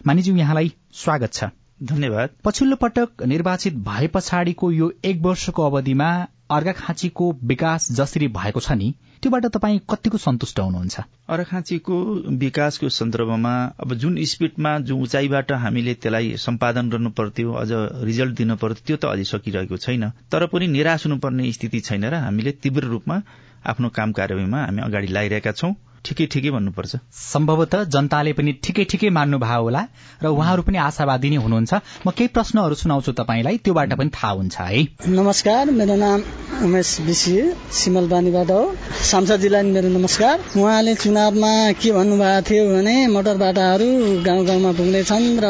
मानिज्यू 0.08 0.36
यहाँलाई 0.36 0.72
स्वागत 0.94 1.34
छ। 1.34 1.44
धन्यवाद। 1.84 2.30
पछिल्लो 2.46 2.76
पटक 2.76 3.24
निर्वाचित 3.24 3.74
भए 3.74 4.08
पछाडिको 4.08 4.72
यो 4.72 4.92
एक 5.04 5.22
वर्षको 5.22 5.66
अवधिमा 5.66 6.12
अर्घाखाँचीको 6.50 7.32
विकास 7.44 7.92
जसरी 7.92 8.28
भएको 8.28 8.60
छ 8.60 8.72
नि 8.72 8.94
त्योबाट 9.24 9.46
तपाईँ 9.56 9.80
कतिको 9.90 10.18
सन्तुष्ट 10.20 10.60
हुनुहुन्छ? 10.60 10.96
अर्घाखाँचीको 11.32 11.96
विकासको 12.42 12.90
सन्दर्भमा 12.90 13.54
अब 13.80 13.94
जुन 14.02 14.18
स्पिडमा 14.32 14.72
जुन 14.88 15.02
उचाइबाट 15.02 15.52
हामीले 15.64 15.94
त्यसलाई 16.04 16.36
सम्पादन 16.46 16.90
गर्नु 16.90 17.10
पर्थ्यो 17.20 17.54
अझ 17.54 17.70
रिजल्ट 18.04 18.36
दिनु 18.38 18.56
पर्थ्यो 18.60 18.84
त्यो 18.88 18.98
त 19.00 19.14
अझै 19.14 19.24
सकिरहेको 19.32 19.78
छैन। 19.80 20.04
तर 20.32 20.46
पनि 20.52 20.68
निराश 20.68 21.06
हुनुपर्ने 21.08 21.52
स्थिति 21.56 21.80
छैन 21.88 22.06
र 22.12 22.20
हामीले 22.28 22.52
तीव्र 22.60 22.84
रूपमा 22.94 23.18
आफ्नो 23.64 23.90
काम 23.96 24.12
कार्यवाहीमा 24.20 24.60
हामी 24.66 24.82
अगाडि 24.82 25.08
लगाइरहेका 25.08 25.52
छौं। 25.56 25.74
ठिकै 26.06 26.26
ठिकै 26.26 26.50
भन्नुपर्छ। 26.50 26.96
सम्भवतः 27.12 27.84
जनताले 27.94 28.34
पनि 28.34 28.52
ठिकै 28.64 28.84
ठिकै 28.84 29.10
मान्नुभयो 29.10 29.62
होला 29.64 29.82
र 30.24 30.26
उहाँहरू 30.28 30.62
पनि 30.68 30.78
आशावादी 30.78 31.30
नै 31.30 31.40
हुनुहुन्छ। 31.44 31.74
म 32.06 32.12
केही 32.12 32.28
प्रश्नहरू 32.36 32.76
सुनाउँछु 32.76 33.12
तपाईँलाई 33.20 33.58
त्योबाट 33.64 33.94
पनि 34.00 34.10
थाहा 34.12 34.32
हुन्छ 34.32 34.56
है। 34.60 34.82
नमस्कार 35.08 35.72
मेरो 35.72 35.96
नाम 35.96 36.20
उमेश 36.64 36.90
विशी 37.02 37.36
सिमलबानीबाट 37.72 38.52
हो। 38.52 38.64
सांसदजीलाई 39.12 39.64
मेरो 39.72 39.90
नमस्कार। 39.90 40.36
उहाँले 40.60 40.96
चुनावमा 40.96 41.54
के 41.80 41.92
भन्नुभएको 41.92 42.42
थियो 42.50 42.64
भने 42.76 42.96
मोटर 43.08 43.38
बाटाहरू 43.38 43.88
गाउँ 44.28 44.46
गाउँमा 44.46 44.72
पुग्नेछन् 44.72 45.28
र 45.40 45.48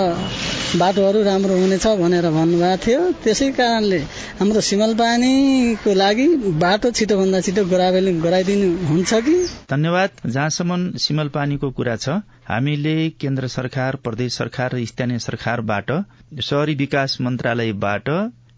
बाटोहरू 0.79 1.21
राम्रो 1.23 1.55
हुनेछ 1.57 1.85
भनेर 1.99 2.25
भन्नुभएको 2.35 2.77
थियो। 2.85 3.01
त्यसै 3.23 3.49
कारणले 3.57 3.99
हाम्रो 4.39 4.61
सिमलपानीको 4.69 5.93
लागि 5.93 6.27
बाटो 6.63 6.91
छिटोभन्दा 6.91 7.41
छिटो 7.47 7.63
गराइदिनु 7.65 8.69
हुन्छ 8.89 9.13
कि? 9.25 9.35
धन्यवाद। 9.69 10.09
जहाँसम्म 10.27 10.79
सिमल 11.03 11.27
पानीको 11.35 11.69
कुरा 11.77 11.95
छ 11.95 12.17
हामीले 12.49 12.95
केन्द्र 13.21 13.47
सरकार 13.57 13.95
प्रदेश 14.03 14.37
सरकार 14.37 14.75
र 14.75 14.85
स्थानीय 14.85 15.19
सरकारबाट 15.19 15.91
शहरी 16.41 16.75
विकास 16.75 17.17
मन्त्रालयबाट 17.21 18.09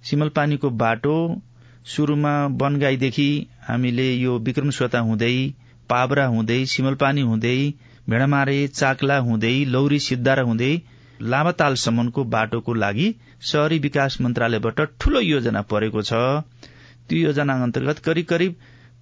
सिमल 0.03 0.29
पानीको 0.35 0.69
बाटो 0.81 1.17
शुरूमा 1.85 2.33
बनगाईदेखि 2.61 3.29
हामीले 3.67 4.07
यो 4.13 4.37
विक्रम 4.39 4.69
श्रोता 4.71 4.99
हुँदै 5.07 5.35
पाबरा 5.89 6.25
हुँदै 6.27 6.59
सिमलपानी 6.65 7.21
हुँदै 7.29 7.57
भेडामारे 8.09 8.57
चाक्ला 8.73 9.17
हुँदै 9.27 9.55
लौरी 9.67 9.99
सिद्धारा 9.99 10.43
हुँदै 10.43 10.73
लामातालसम्मको 11.21 12.23
बाटोको 12.23 12.73
लागि 12.73 13.13
शहरी 13.41 13.79
विकास 13.79 14.21
मन्त्रालयबाट 14.21 14.81
ठूलो 14.99 15.19
योजना 15.19 15.61
परेको 15.61 16.01
छ। 16.01 16.13
त्यो 17.09 17.19
योजना 17.19 17.53
अन्तर्गत 17.63 17.99
करिब 17.99 18.25
करिब 18.25 18.55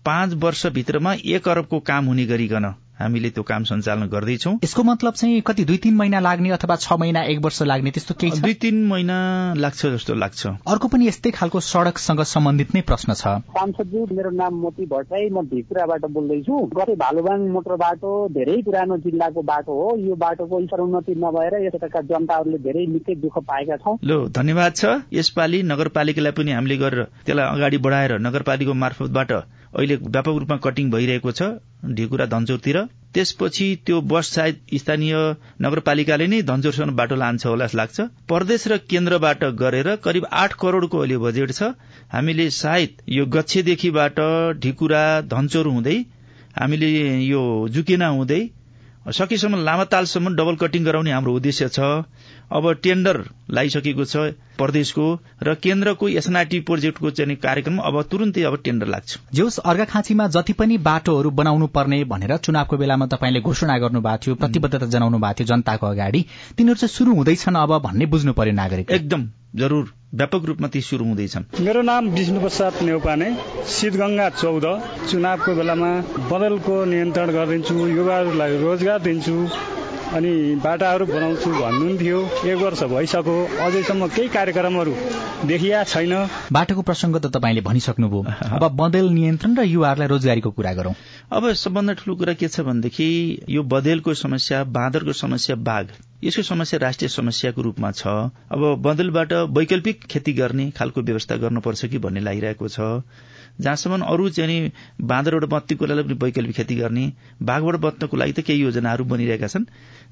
पाँच 0.06 0.34
वर्षभित्रमा 0.34 1.14
एक 1.26 1.48
अरबको 1.48 1.80
काम 1.80 2.06
हुने 2.06 2.26
गरिकन 2.26 2.74
हामीले 3.00 3.30
त्यो 3.30 3.44
काम 3.44 3.64
सञ्चालन 3.64 4.08
गर्दैछौ। 4.08 4.52
यसको 4.64 4.84
मतलब 4.84 5.14
चाहिँ 5.14 5.42
कति 5.42 5.64
दुई 5.66 5.78
तीन 5.84 5.96
महिना 5.96 6.20
लाग्ने 6.20 6.50
अथवा 6.52 6.76
छ 6.76 6.94
महिना 7.00 7.24
एक 7.26 7.40
वर्ष 7.44 7.62
लाग्ने 7.64 7.92
त्यस्तो 7.92 8.14
केही 8.20 8.40
दुई 8.40 8.54
तीन 8.64 8.86
महिना 8.88 9.18
लाग्छ 9.58 9.86
जस्तो 9.86 10.14
लाग्छ। 10.14 10.48
अर्को 10.68 10.88
पनि 10.88 11.08
यस्तै 11.08 11.32
खालको 11.32 11.60
सड़कसँग 11.60 12.22
सम्बन्धित 12.24 12.76
नै 12.76 12.82
प्रश्न 12.82 13.14
छ। 13.14 13.34
सांसदज्यू 13.58 14.06
मेरो 14.14 14.30
नाम 14.32 14.54
मोती 14.62 14.86
भट्टराई 14.86 15.30
म 15.30 15.42
भिकुराबाट 15.50 16.06
बोल्दैछु। 16.14 16.54
गते 16.76 16.96
भालुबाङ 16.96 17.48
मोटर 17.50 17.76
बाटो 17.82 18.12
धेरै 18.30 18.62
पुरानो 18.62 18.98
जिल्लाको 19.06 19.42
बाटो 19.42 19.74
हो। 19.74 19.98
यो 19.98 20.16
बाटोको 20.16 20.62
स्तरोन्नति 20.66 21.16
नभएर 21.18 21.54
यताका 21.66 22.02
जनताहरूले 22.14 22.58
धेरै 22.62 22.86
निकै 22.94 23.16
दुःख 23.18 23.38
पाएका 23.50 23.78
छौँ। 23.78 23.98
लो 24.04 24.18
धन्यवाद 24.30 24.72
छ। 24.76 24.86
यसपालि 25.14 25.64
नगरपालिकालाई 25.64 26.32
पनि 26.38 26.52
हामीले 26.52 26.78
गरेर 26.78 27.04
त्यसलाई 27.26 27.48
अगाडि 27.58 27.78
बढाएर 27.78 28.18
नगरपालिका 28.20 28.74
मार्फतबाट 28.74 29.32
अहिले 29.74 29.96
व्यापक 29.98 30.36
रूपमा 30.42 30.58
कटिङ 30.64 30.90
भइरहेको 30.92 31.32
छ 31.32 31.42
ढिकुरा 31.98 32.26
धनचौरतिर। 32.34 32.78
त्यसपछि 33.14 33.66
त्यो 33.86 34.00
बस 34.12 34.30
सायद 34.36 34.56
स्थानीय 34.76 35.16
नगरपालिकाले 35.62 36.28
नै 36.28 36.42
धनचौरसम्म 36.44 36.96
बाटो 36.96 37.16
लान्छ 37.16 37.46
होला 37.46 37.66
जस्तो 37.66 37.78
लाग्छ। 37.78 38.08
प्रदेश 38.30 38.68
र 38.68 38.78
केन्द्रबाट 38.90 39.44
गरेर 39.60 39.90
करिब 40.04 40.26
आठ 40.34 40.54
करोड़को 40.62 40.98
अहिले 41.00 41.18
बजेट 41.26 41.52
छ। 41.52 41.74
हामीले 42.14 42.50
सायद 42.54 43.02
यो 43.10 43.26
गच्छेदेखिबाट 43.36 44.20
ढिकुरा 44.62 45.04
धनचौर 45.30 45.68
हुँदै 45.68 45.98
हामीले 46.58 46.90
यो 47.26 47.44
जुकिना 47.70 48.08
हुँदै 48.18 48.42
सकेसम्म 49.14 49.64
लामातालसम्म 49.64 50.36
डबल 50.36 50.56
कटिङ 50.58 50.84
गराउने 50.86 51.12
हाम्रो 51.12 51.34
उद्देश्य 51.36 51.70
छ। 51.70 51.80
अब 52.52 52.72
टेन्डर 52.84 53.18
लगाइसकेको 53.50 54.06
छ 54.06 54.16
प्रदेशको 54.58 55.06
र 55.44 55.54
केन्द्रको 55.56 56.08
एसएनआरटी 56.10 56.60
प्रोजेक्टको 56.62 57.10
चाहिँ 57.12 57.36
कार्यक्रम 57.36 57.78
अब 57.80 58.02
तुरन्तै 58.12 58.44
अब 58.44 58.58
टेन्डर 58.64 58.88
लाग्छ। 58.88 59.18
जेउस 59.34 59.58
अर्घाखाँचीमा 59.60 60.28
जति 60.28 60.54
पनि 60.54 60.78
बाटोहरू 60.80 61.30
बनाउनु 61.32 61.68
पर्ने 61.68 62.04
भनेर 62.06 62.36
चुनावको 62.38 62.78
बेलामा 62.78 63.06
तपाईँले 63.08 63.42
घोषणा 63.42 63.78
गर्नु 63.78 64.02
भएको 64.02 64.24
थियो 64.26 64.36
प्रतिबद्धता 64.36 64.86
जनाउनु 64.86 65.18
भएको 65.18 65.40
थियो 65.40 65.48
जनताको 65.48 65.88
अगाडि 65.88 66.26
तिनीहरू 66.58 66.80
चाहिँ 66.80 66.94
शुरू 66.94 67.16
हुँदैछन् 67.16 67.58
अब 67.58 67.78
भन्ने 67.84 68.06
बुझ्नु 68.06 68.34
पर्यो 68.34 68.54
नागरिक। 68.54 68.92
एकदम 68.92 69.28
जरूर 69.56 69.92
व्यापक 70.14 70.46
रूपमा 70.46 70.68
ती 70.68 70.82
शुरू 70.82 71.06
हुँदैछन्। 71.06 71.44
मेरो 71.62 71.82
नाम 71.82 72.10
विष्णु 72.10 72.40
प्रसाद 72.40 72.74
नेउपाने 72.82 73.36
शीतगंगा 73.68 74.30
चौध 74.38 74.66
चुनावको 75.10 75.56
बेलामा 75.56 75.92
बदलको 76.32 76.84
नियन्त्रण 76.86 77.32
गरिदिन्छु 77.32 77.88
युवाहरूलाई 77.90 78.58
रोजगार 78.58 79.00
दिन्छु 79.02 79.38
अनि 80.14 80.62
बाटाहरू 80.64 81.06
बनाउँछु 81.06 81.50
भन्नुहुन्थ्यो। 81.50 82.18
एक 82.46 82.58
वर्ष 82.58 82.82
भइसक्यो। 82.94 83.36
अझैसम्म 83.66 84.08
केही 84.08 84.30
कार्यक्रमहरू 84.30 84.94
देखिया 85.50 85.84
छैन। 85.84 86.14
बाटोको 86.54 86.82
प्रसङ्ग 86.82 87.18
त 87.18 87.34
तपाईँले 87.34 87.62
भनिसक्नुभयो। 87.62 88.22
अब 88.56 88.64
बदल 88.78 89.10
नियन्त्रण 89.10 89.58
र 89.58 89.66
युवाहरूलाई 89.66 90.08
रोजगारीको 90.08 90.52
कुरा 90.54 90.74
गरौं। 90.74 90.94
अब 91.34 91.52
सबभन्दा 91.58 91.94
ठूलो 91.98 92.16
कुरा 92.16 92.34
के 92.38 92.48
छ 92.48 92.62
भनेदेखि 92.62 93.10
यो 93.50 93.64
बदेलको 93.66 94.14
समस्या 94.14 94.64
बाँदरको 94.78 95.14
समस्या 95.18 95.56
बाघ। 95.56 95.86
यसको 96.24 96.42
समस्या 96.44 96.80
राष्ट्रिय 96.80 97.10
समस्याको 97.10 97.62
रूपमा 97.62 97.92
छ। 97.92 98.08
अब 98.50 98.62
बदलबाट 98.82 99.34
वैकल्पिक 99.58 100.04
खेती 100.10 100.34
गर्ने 100.34 100.70
खालको 100.72 101.02
व्यवस्था 101.02 101.36
गर्नुपर्छ 101.38 101.86
कि 101.86 101.98
भन्ने 102.00 102.20
लागिरहेको 102.20 102.68
छ। 102.68 103.04
जहाँसम्म 103.62 104.02
अरू 104.04 104.30
चाहिँ 104.30 104.72
बाँदरबाट 105.02 105.50
बत्तीको 105.50 105.86
लागि 105.86 106.04
पनि 106.04 106.18
वैकल्पिक 106.24 106.56
खेती 106.56 106.76
गर्ने 106.76 107.12
बाघबाट 107.42 107.76
बत्नको 107.80 108.18
लागि 108.18 108.34
त 108.34 108.40
केही 108.42 108.62
योजनाहरू 108.62 109.04
बनिरहेका 109.06 109.48
छन्। 109.48 109.66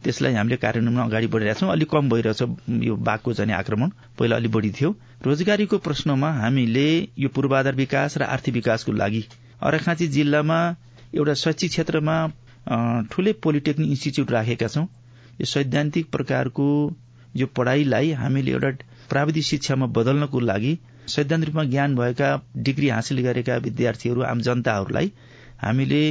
त्यसलाई 0.04 0.34
हामीले 0.34 0.58
कार्यान्वयनमा 0.58 1.04
अगाडि 1.04 1.28
बढिरहेका 1.28 1.60
छौँ। 1.60 1.71
अलिक 1.71 1.89
कम 1.89 2.10
भइरहेछ 2.10 2.41
यो 2.84 2.95
बाघको 3.08 3.34
चाहिँ 3.34 3.54
आक्रमण। 3.56 3.89
पहिला 4.19 4.36
अलिक 4.36 4.52
बढी 4.52 4.71
थियो। 4.71 4.95
रोजगारीको 5.26 5.78
प्रश्नमा 5.80 6.30
हामीले 6.34 6.88
यो 7.17 7.30
पूर्वाधार 7.30 7.76
विकास 7.76 8.17
र 8.17 8.24
आर्थिक 8.30 8.54
विकासको 8.54 8.91
लागि 8.91 9.24
अर्घाखाँची 9.62 10.08
जिल्लामा 10.08 10.60
एउटा 11.15 11.34
शैक्षिक 11.34 11.69
क्षेत्रमा 11.71 12.15
ठूलै 13.12 13.34
पोलिटेक्निक 13.43 13.89
इन्स्टिच्युट 13.89 14.32
राखेका 14.32 14.67
छौं। 14.67 14.86
यो 15.41 15.45
सैद्धान्तिक 15.45 16.10
प्रकारको 16.12 16.65
यो 17.36 17.47
पढ़ाईलाई 17.58 18.12
हामीले 18.23 18.51
एउटा 18.51 18.71
प्राविधिक 19.10 19.43
शिक्षामा 19.43 19.86
बदल्नको 19.97 20.39
लागि 20.39 20.73
सैद्धान्तिक 21.10 21.49
रूपमा 21.49 21.63
ज्ञान 21.69 21.95
भएका 21.95 22.30
डिग्री 22.67 22.89
हासिल 22.89 23.21
गरेका 23.27 23.56
विद्यार्थीहरू 23.67 24.21
आम 24.23 24.41
जनताहरूलाई 24.47 25.12
हामीले 25.62 26.04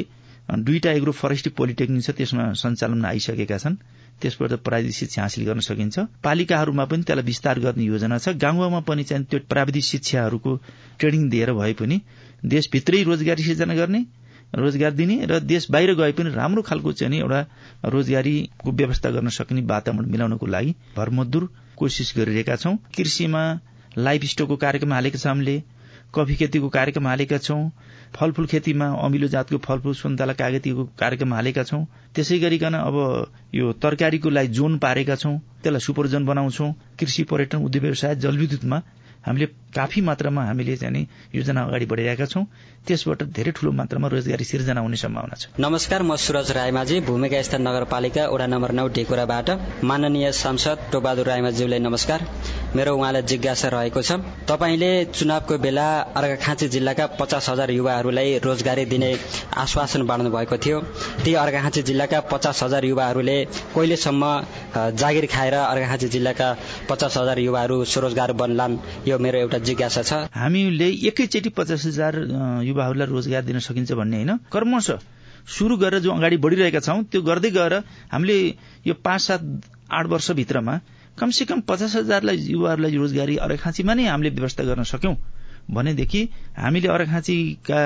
दुईटा 0.66 0.90
एग्रो 0.90 1.12
फरेस्ट्री 1.12 1.52
पोलिटेक्निक 1.56 2.02
छ 2.04 2.10
त्यसमा 2.18 2.52
सञ्चालनमा 2.58 3.08
आइसकेका 3.08 3.58
छन्। 3.58 3.76
त्यसबाट 4.22 4.52
प्राविधिक 4.66 4.94
शिक्षा 4.94 5.22
हासिल 5.22 5.44
गर्न 5.46 5.60
सकिन्छ। 5.60 5.98
पालिकाहरूमा 6.24 6.84
पनि 6.90 7.02
त्यसलाई 7.02 7.24
विस्तार 7.24 7.58
गर्ने 7.60 7.84
योजना 7.84 8.18
छ। 8.18 8.34
गाउँमा 8.34 8.80
पनि 8.88 9.04
चाहिँ 9.04 9.24
त्यो 9.30 9.40
प्राविधिक 9.48 9.84
शिक्षाहरूको 9.84 10.56
ट्रेनिङ 10.98 11.28
दिएर 11.30 11.52
भए 11.54 11.72
पनि 11.78 12.00
देशभित्रै 12.44 13.02
रोजगारी 13.02 13.42
सिर्जना 13.42 13.74
गर्ने 13.74 14.00
रोजगार 14.54 14.92
दिने 14.92 15.16
र 15.26 15.38
देश 15.40 15.70
बाहिर 15.70 15.94
गए 15.94 16.12
पनि 16.12 16.30
राम्रो 16.34 16.62
खालको 16.62 16.92
चाहिँ 16.92 17.20
एउटा 17.20 17.40
रोजगारीको 17.86 18.72
व्यवस्था 18.72 19.10
गर्न 19.10 19.28
सक्ने 19.30 19.62
वातावरण 19.66 20.10
मिलाउनको 20.10 20.46
लागि 20.46 20.74
भरमदुर 20.96 21.48
कोसिस 21.76 22.12
गरिरहेका 22.16 22.56
छौं। 22.56 22.76
कृषिमा 22.96 23.42
लाइफ 23.98 24.24
स्टकको 24.24 24.56
कार्यक्रम 24.56 24.92
हालेका 24.92 25.18
छ 25.18 25.26
हामीले 25.26 25.62
कफी 26.14 26.34
खेतीको 26.36 26.68
कार्यक्रम 26.68 27.06
हालेका 27.06 27.38
छौं 27.38 27.62
फलफूल 28.14 28.46
खेतीमा 28.46 28.86
अमिलो 29.06 29.28
जातको 29.28 29.58
फलफूल 29.66 29.94
सुन्तला 29.94 30.32
कागतीको 30.34 30.84
कार्यक्रम 30.98 31.34
हालेका 31.34 31.62
छौं। 31.64 31.84
त्यसै 32.14 32.38
गरिकन 32.38 32.74
अब 32.74 32.96
यो 33.54 33.72
तरकारीको 33.82 34.30
लागि 34.30 34.48
जोन 34.58 34.78
पारेका 34.78 35.16
छौं 35.16 35.36
त्यसलाई 35.62 35.80
सुपर 35.80 36.06
जोन 36.14 36.26
बनाउँछौं। 36.26 36.72
कृषि 36.98 37.22
पर्यटन 37.30 37.58
उद्योग 37.66 37.84
व्यवसाय 37.84 38.16
जलविद्युतमा 38.24 38.82
हामीले 39.20 39.46
काफी 39.74 40.00
मात्रामा 40.00 40.42
हामीले 40.44 40.76
चाहिँ 40.76 41.06
योजना 41.34 41.60
अगाडि 41.62 41.86
बढिरहेका 41.86 42.26
छौं। 42.26 42.44
त्यसबाट 42.86 43.22
धेरै 43.36 43.52
ठूलो 43.52 43.72
मात्रामा 43.72 44.08
रोजगारी 44.08 44.44
सिर्जना 44.44 44.80
हुने 44.80 44.96
सम्भावना 44.96 45.36
छ। 45.36 45.42
नमस्कार 45.60 46.02
म 46.02 46.16
सुरज 46.16 46.50
रायमाझी 46.50 47.00
भूमिका 47.04 47.42
स्थित 47.42 47.60
नगरपालिका 47.60 48.22
वडा 48.32 48.46
नम्बर 48.46 48.70
नौ 48.72 48.86
ढेकुराबाट। 48.88 49.48
माननीय 49.84 50.32
सांसद 50.32 50.78
टोबहादुर 50.92 51.26
रायमाझीलाई 51.26 51.78
नमस्कार। 51.78 52.20
मेरो 52.70 52.94
उहाँलाई 52.96 53.22
जिज्ञासा 53.26 53.68
रहेको 53.68 54.00
छ। 54.02 54.12
तपाईँले 54.46 54.90
चुनावको 55.10 55.58
बेला 55.58 55.86
अर्घाखाँची 56.14 56.68
जिल्लाका 56.70 57.06
पचास 57.18 57.48
हजार 57.50 57.70
युवाहरूलाई 57.70 58.38
रोजगारी 58.46 58.84
दिने 58.86 59.10
आश्वासन 59.58 60.06
बाँड्नु 60.06 60.30
भएको 60.30 60.56
थियो। 60.56 60.78
ती 61.24 61.34
अर्घाखाँची 61.34 61.82
जिल्लाका 61.82 62.20
पचास 62.30 62.62
हजार 62.62 62.84
युवाहरूले 62.84 63.36
कहिलेसम्म 63.74 64.22
जागिर 64.94 65.26
खाएर 65.26 65.54
अर्घाखाँची 65.54 66.08
जिल्लाका 66.14 66.48
पचास 66.88 67.16
हजार 67.18 67.38
युवाहरू 67.40 67.84
स्वरोजगार 67.84 68.32
बन्लान् 68.38 68.78
यो 69.08 69.18
मेरो 69.18 69.38
एउटा 69.40 69.58
जिज्ञासा 69.66 70.02
छ। 70.02 70.12
हामीले 70.30 70.88
एकैचोटि 71.10 71.50
पचास 71.50 71.86
हजार 71.86 72.14
युवाहरूलाई 72.70 73.06
रोजगार 73.10 73.42
दिन 73.50 73.58
सकिन्छ 73.58 73.92
भन्ने 73.98 74.16
होइन? 74.16 74.36
कर्मश 74.46 74.90
सुरु 75.50 75.76
गरेर 75.76 76.00
जो 76.06 76.10
अगाडि 76.12 76.36
बढिरहेका 76.38 76.80
छौं 76.86 77.02
त्यो 77.10 77.20
गर्दै 77.26 77.50
गएर 77.50 77.74
हामीले 78.14 78.38
यो 78.86 78.94
पाँच 78.94 79.20
सात 79.20 79.42
आठ 79.90 80.06
वर्षभित्रमा 80.06 80.74
कमसे 81.20 81.44
कम 81.44 81.60
पचास 81.62 81.96
हजारलाई 81.96 82.36
युवाहरूलाई 82.48 82.96
रोजगारी 82.96 83.36
अरखाँचीमा 83.38 83.94
नै 83.94 84.04
हामीले 84.06 84.30
व्यवस्था 84.30 84.64
गर्न 84.64 84.82
सक्यौं। 84.84 85.14
भनेदेखि 85.70 86.20
हामीले 86.56 86.88
अरखाँचीका 86.88 87.80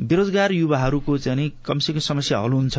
बेरोजगार 0.00 0.52
युवाहरूको 0.52 1.18
चाहिँ 1.18 1.50
कमसेकम 1.66 2.00
समस्या 2.00 2.38
हल 2.38 2.52
हुन्छ 2.52 2.78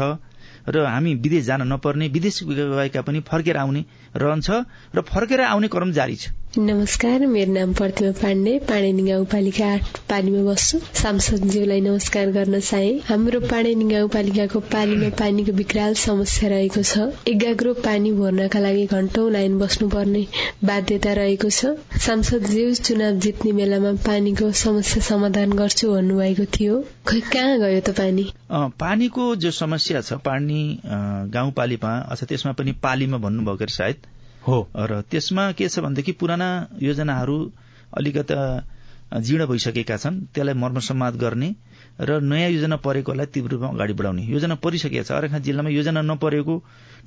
र 0.70 0.86
हामी 0.86 1.14
विदेश 1.16 1.44
जान 1.46 1.62
नपर्ने 1.68 2.08
विदेश 2.08 2.44
गएका 2.46 3.02
पनि 3.02 3.20
फर्केर 3.22 3.58
आउने 3.58 3.86
रहन्छ 4.16 4.50
र 4.96 5.02
फर्केर 5.04 5.42
आउने 5.44 5.68
क्रम 5.68 5.92
जारी 5.92 6.16
छ। 6.16 6.41
नमस्कार 6.58 7.26
मेरो 7.26 7.52
नाम 7.54 7.74
प्रतिमा 7.74 8.12
पाण्डे 8.22 8.58
पाणेनी 8.70 9.04
गाउँपालिका 9.04 9.68
आठ 9.74 10.00
पानीमा 10.10 10.42
बस्छु। 10.44 10.80
सांसदज्यूलाई 11.02 11.80
नमस्कार 11.82 12.32
गर्न 12.32 12.60
चाहे। 12.60 12.92
हाम्रो 13.08 13.40
पाणेनी 13.40 13.86
गाउँपालिकाको 13.94 14.60
पानीमा 14.60 15.10
पानीको 15.20 15.52
विकराल 15.56 15.94
समस्या 16.04 16.50
रहेको 16.50 16.84
छ। 16.84 17.08
एकाग्रो 17.32 17.74
पानी 17.88 18.12
भर्नका 18.12 18.60
लागि 18.60 18.86
घण्टौं 18.86 19.32
लाइन 19.32 19.58
बस्नुपर्ने 19.60 20.26
बाध्यता 20.68 21.14
रहेको 21.24 21.50
छ। 21.50 21.72
सांसदज्यू 22.04 22.74
चुनाव 22.84 23.24
जित्ने 23.24 23.52
बेलामा 23.56 23.96
पानीको 24.04 24.52
समस्या 24.52 25.04
समाधान 25.08 25.54
गर्छु 25.56 25.92
भन्नुभएको 25.96 26.52
थियो। 26.52 26.84
खै 27.08 27.20
कहाँ 27.32 27.60
गयो 27.60 27.80
त 27.80 27.96
पानी? 27.96 28.32
पानीको 28.52 29.36
जो 29.40 29.52
समस्या 29.56 30.02
छ 30.02 30.20
पानी 30.28 30.64
गाउँपालिकामा 30.84 32.00
अथवा 32.12 32.26
त्यसमा 32.28 32.52
पनि 32.60 32.72
पालीमा 32.84 33.18
भन्नुभएको 33.24 33.76
सायद। 33.80 34.12
हो। 34.48 34.58
र 34.76 35.02
त्यसमा 35.12 35.52
के 35.54 35.68
छ 35.70 35.80
भनेदेखि 35.80 36.12
पुराना 36.18 36.50
योजनाहरू 36.82 37.38
अलिकता 37.98 38.38
जीर्ण 39.12 39.46
भइसकेका 39.46 39.98
छन् 39.98 40.20
त्यसलाई 40.34 40.56
मर्मसम्माद 40.56 41.16
गर्ने 41.16 41.50
र 42.02 42.20
नयाँ 42.22 42.50
योजना 42.50 42.76
परेकोलाई 42.80 43.26
तीव्र 43.28 43.52
रूपमा 43.52 43.70
अगाडि 43.70 43.94
बढाउने। 43.94 44.24
योजना 44.26 44.56
परिसकेका 44.56 45.04
छ। 45.04 45.12
अर्घा 45.12 45.40
जिल्लामा 45.40 45.70
योजना 45.70 46.02
नपरेको 46.02 46.56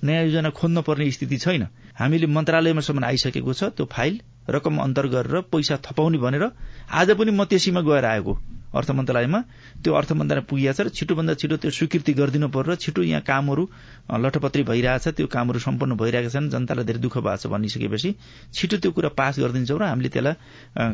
नयाँ 0.05 0.25
योजना 0.25 0.51
खोज्न 0.53 0.83
पर्ने 0.85 1.11
स्थिति 1.11 1.37
छैन। 1.39 1.67
हामीले 1.97 2.27
मन्त्रालयमासम्म 2.29 3.05
आइसकेको 3.05 3.53
छ 3.53 3.73
त्यो 3.73 3.87
फाइल 3.89 4.21
रकम 4.51 4.77
अन्तर 4.79 5.07
गरेर 5.09 5.41
पैसा 5.49 5.77
थपाउने 5.81 6.19
भनेर 6.19 6.45
आज 6.93 7.11
पनि 7.17 7.31
म 7.33 7.45
त्यसैमा 7.49 7.81
गएर 7.81 8.05
आएको। 8.05 8.33
अर्थ 8.75 8.91
मन्त्रालयमा 8.91 9.41
त्यो 9.85 9.93
अर्थ 9.95 10.11
मन्त्रालय 10.13 10.45
पुगेको 10.51 10.73
छ 10.75 10.81
र 10.81 10.89
छिटोभन्दा 10.91 11.35
छिटो 11.41 11.57
त्यो 11.63 11.71
स्वीकृति 11.71 12.13
गरिदिनु 12.15 12.49
पर्यो 12.51 12.75
छिटो 12.85 13.03
यहाँ 13.03 13.23
कामहरू 13.23 13.63
लटपत्री 14.25 14.63
भइरहेछ 14.71 15.09
त्यो 15.17 15.27
कामहरू 15.27 15.59
सम्पन्न 15.59 15.97
भइरहेका 15.97 16.29
छन्। 16.29 16.51
जनतालाई 16.51 16.85
धेरै 16.85 17.01
दुःख 17.01 17.17
भएको 17.19 17.37
छ 17.37 17.47
भनिसकेपछि 17.55 18.11
छिटो 18.55 18.77
त्यो 18.83 18.91
कुरा 18.93 19.09
पास 19.15 19.39
गरिदिन्छौँ 19.41 19.79
र 19.79 19.85
हामीले 19.85 20.09
त्यसलाई 20.15 20.35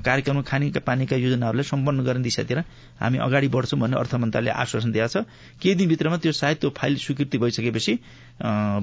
कार्यक्रममा 0.04 0.42
खानेका 0.50 0.80
पानीका 0.80 1.16
योजनाहरूलाई 1.16 1.66
सम्पन्न 1.66 1.98
गर्ने 2.04 2.22
दिशातिर 2.22 2.58
हामी 3.00 3.18
अगाडि 3.18 3.48
बढ्छौँ 3.48 3.80
भन्ने 3.80 3.96
अर्थ 3.96 4.14
मन्त्रालयले 4.14 4.52
आश्वासन 4.52 4.90
दिएको 4.92 5.08
छ। 5.08 5.24
केही 5.60 5.74
दिनभित्रमा 5.74 6.16
त्यो 6.20 6.32
सायद 6.32 6.56
त्यो 6.60 6.70
फाइल 6.76 6.96
स्वीकृति 6.96 7.38
भइसकेपछि 7.38 7.92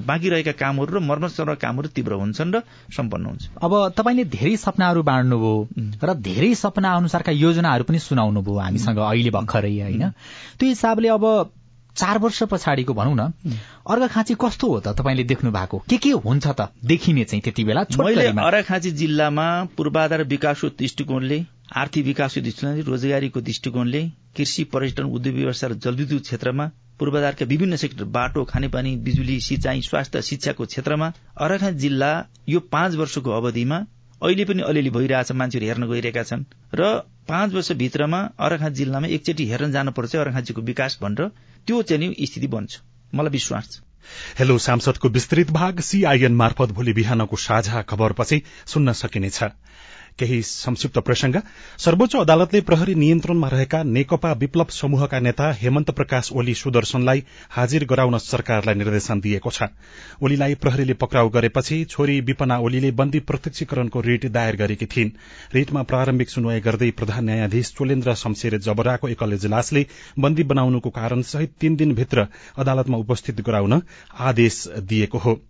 बाँकी 0.08 0.28
रहेका 0.28 0.52
कामहरू 0.58 0.90
र 0.96 0.98
मर्मत 1.00 1.30
कामहरू 1.62 1.88
तीव्र 1.94 2.12
हुन्छन् 2.22 2.52
र 2.54 2.62
सम्पन्न 2.90 3.24
हुन्छ। 3.26 3.42
अब 3.62 3.72
तपाईँले 3.98 4.24
धेरै 4.26 4.56
सपनाहरू 4.56 5.02
बाँड्नुभयो 5.02 5.54
र 6.02 6.14
धेरै 6.28 6.54
सपना 6.54 6.88
अनुसारका 6.96 7.32
योजनाहरू 7.32 7.84
पनि 7.84 7.98
सुनाउनु 7.98 8.40
भयो 8.42 8.58
हामीसँग 8.88 9.04
अहिले 9.04 9.30
भर्खरै 9.30 9.80
होइन। 9.80 10.10
त्यो 10.58 10.68
हिसाबले 10.68 11.08
अब 11.08 11.50
चार 11.96 12.18
वर्ष 12.18 12.42
पछाडिको 12.42 12.94
भनौँ 12.94 13.14
न 13.16 13.32
अर्घाखाँची 13.84 14.34
कस्तो 14.40 14.66
हो 14.68 14.80
त 14.80 14.88
तपाईँले 14.94 15.24
देख्नु 15.24 15.50
भएको? 15.50 15.78
के 15.90 15.96
के 15.96 16.10
हुन्छ 16.10 16.46
त 16.46 16.70
देखिने 16.84 17.24
चाहिँ 17.24 17.42
त्यति 17.42 17.64
बेला 17.64 17.84
मैले 17.98 18.26
अर्घाखाँची 18.38 18.90
जिल्लामा 18.90 19.46
पूर्वाधार 19.76 20.22
विकासको 20.24 20.68
दृष्टिकोणले 20.78 21.38
आर्थिक 21.76 22.04
विकासको 22.04 22.40
दृष्टिकोणले 22.40 22.82
रोजगारीको 22.82 23.40
दृष्टिकोणले 23.40 24.02
कृषि 24.36 24.64
पर्यटन 24.64 25.04
उद्योग 25.10 25.34
व्यवसाय 25.34 25.70
र 25.70 25.74
जलविद्युत 25.74 26.22
क्षेत्रमा 26.22 26.70
पूर्वाधारका 26.98 27.46
विभिन्न 27.46 27.76
सेक्टर 27.76 28.04
बाटो 28.14 28.44
खानेपानी 28.44 28.96
बिजुली 29.02 29.40
सिंचाई 29.40 29.80
स्वास्थ्य 29.82 30.22
शिक्षाको 30.22 30.64
क्षेत्रमा 30.64 31.12
अर्घाखाँची 31.36 31.78
जिल्ला 31.78 32.10
यो 32.48 32.60
पाँच 32.60 32.94
वर्षको 32.94 33.30
अवधिमा 33.30 33.78
अहिले 34.22 34.44
पनि 34.44 34.62
अलिअलि 34.62 34.90
भइरहेछ 34.90 35.32
मान्छेहरू 35.32 35.66
हेर्न 35.66 35.88
गइरहेका 35.90 36.22
छन्। 36.22 36.44
र 36.74 36.82
पाँच 37.28 37.52
वर्षभित्रमा 37.54 38.20
अर्घाखाँची 38.38 38.76
जिल्लामा 38.76 39.06
एकचोटि 39.08 39.44
हेर्न 39.46 39.72
जानुपर्छ 39.72 40.16
अर्घाखाँचीको 40.16 40.62
विकास 40.62 40.98
भनेर 41.02 41.28
त्यो 41.66 41.82
चाहिँ 41.82 42.14
स्थिति 42.26 42.46
बन्छ। 42.46 42.80
मलाई 43.14 43.30
विश्वास 43.30 43.70
छ। 43.70 43.80
हेलो 44.38 44.58
सांसदको 44.58 45.08
विस्तृत 45.08 45.50
भाग 45.50 45.80
सीआईएन 45.80 46.34
मार्फत 46.34 46.72
भोलि 46.72 46.92
बिहानको 46.92 47.36
साझा 47.36 47.82
खबरपछि 47.82 48.42
सुन्न 48.66 48.92
सकिनेछ। 48.92 49.42
केही 50.18 50.40
संक्षिप्त 50.42 50.98
प्रसंग। 50.98 51.36
सर्वोच्च 51.78 52.16
अदालतले 52.16 52.60
प्रहरी 52.60 52.94
नियन्त्रणमा 52.94 53.48
रहेका 53.48 53.82
नेकपा 53.84 54.32
विप्लव 54.34 54.66
समूहका 54.72 55.18
नेता 55.20 55.50
हेमन्त 55.52 55.90
प्रकाश 55.90 56.30
ओली 56.32 56.54
सुदर्शनलाई 56.54 57.22
हाजिर 57.50 57.84
गराउन 57.84 58.18
सरकारलाई 58.20 58.74
निर्देशन 58.74 59.20
दिएको 59.20 59.50
छ। 59.50 59.68
ओलीलाई 60.22 60.54
प्रहरीले 60.56 60.94
पक्राउ 60.96 61.28
गरेपछि 61.28 61.84
छोरी 61.84 62.20
विपना 62.22 62.58
ओलीले 62.58 62.90
बन्दी 62.92 63.20
प्रत्यक्षीकरणको 63.28 64.00
रिट 64.00 64.26
दायर 64.32 64.56
गरेकी 64.56 64.86
थिइन्। 64.86 65.10
रिटमा 65.54 65.82
प्रारम्भिक 65.82 66.30
सुनवाई 66.30 66.60
गर्दै 66.60 66.90
प्रधान 66.92 67.24
न्यायाधीश 67.24 67.72
चोलेन्द्र 67.78 68.14
शमशेर 68.14 68.58
जबराको 68.60 69.08
एकल 69.08 69.32
इजलासले 69.32 69.86
बन्दी 70.18 70.42
बनाउनुको 70.44 70.90
कारण 70.90 71.22
सहित 71.22 71.52
तीन 71.60 71.76
दिनभित्र 71.76 72.26
अदालतमा 72.58 72.98
उपस्थित 72.98 73.40
गराउन 73.40 73.82
आदेश 74.20 74.64
दिएको 74.80 75.18
हो। 75.18 75.40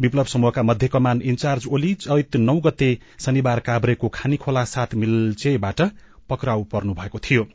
विप्लव 0.00 0.24
समूहका 0.24 0.62
मध्य 0.62 0.88
कमान 0.88 1.20
इन्चार्ज 1.22 1.66
ओली 1.66 1.94
चैत 1.94 2.36
नौ 2.36 2.56
गते 2.60 2.98
शनिबार 3.20 3.60
काभ्रेको 3.60 4.08
खानीखोला 4.14 4.64
सात 4.64 4.94
मिल्चेबाट 4.94 5.82
पक्राउ 6.28 6.64
पर्नु 6.64 6.94
भएको 6.94 7.18
थियो। 7.18 7.46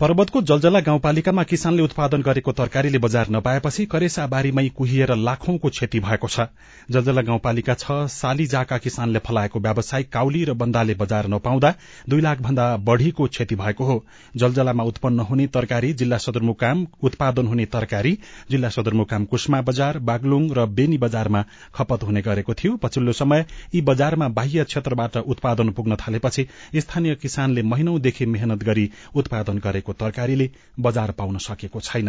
पर्वतको 0.00 0.40
जलजला 0.42 0.78
गाउँपालिकामा 0.80 1.42
किसानले 1.44 1.82
उत्पादन 1.82 2.22
गरेको 2.22 2.52
तरकारीले 2.52 2.98
बजार 2.98 3.28
नपाएपछि 3.30 3.84
करेसा 3.86 4.26
बारीमै 4.26 4.68
कुहिएर 4.76 5.14
लाखौंको 5.16 5.68
क्षति 5.68 6.00
भएको 6.00 6.28
छ। 6.28 6.46
जलजला 6.90 7.22
गाउँपालिका 7.22 7.74
छ 7.74 7.98
सालीजाका 8.10 8.78
किसानले 8.78 9.18
फलाएको 9.22 9.60
व्यावसायिक 9.60 10.10
काउली 10.12 10.42
र 10.44 10.54
बन्दाले 10.54 10.94
बजार 10.94 11.28
नपाउँदा 11.28 11.70
दुई 12.08 12.20
लाख 12.20 12.40
भन्दा 12.42 12.66
बढ़ीको 12.82 13.26
क्षति 13.28 13.54
भएको 13.54 13.84
हो। 13.84 14.04
जलजलामा 14.34 14.84
उत्पन्न 14.84 15.20
हुने 15.30 15.46
तरकारी 15.54 15.92
जिल्ला 15.94 16.18
सदरमुकाम 16.18 16.86
उत्पादन 17.02 17.46
हुने 17.46 17.66
तरकारी 17.76 18.18
जिल्ला 18.50 18.68
सदरमुकाम 18.70 19.24
कुष्मा 19.26 19.60
बजार 19.62 19.98
बागलुङ 20.02 20.50
र 20.52 20.66
बेनी 20.74 20.98
बजारमा 20.98 21.44
खपत 21.74 22.02
हुने 22.02 22.22
गरेको 22.22 22.54
थियो। 22.54 22.76
पछिल्लो 22.82 23.12
समय 23.14 23.46
यी 23.74 23.80
बजारमा 23.84 24.28
बाह्य 24.34 24.64
क्षेत्रबाट 24.64 25.16
उत्पादन 25.28 25.70
पुग्न 25.70 25.96
थालेपछि 26.02 26.46
स्थानीय 26.78 27.14
किसानले 27.22 27.62
महिनौदेखि 27.64 28.26
मेहनत 28.26 28.64
गरी 28.64 28.90
उत्पादन 29.14 29.58
गरेको 29.84 29.92
तरकारीले 29.94 30.50
बजार 30.80 31.10
पाउन 31.12 31.38
सकेको 31.38 31.80
छैन। 31.80 32.08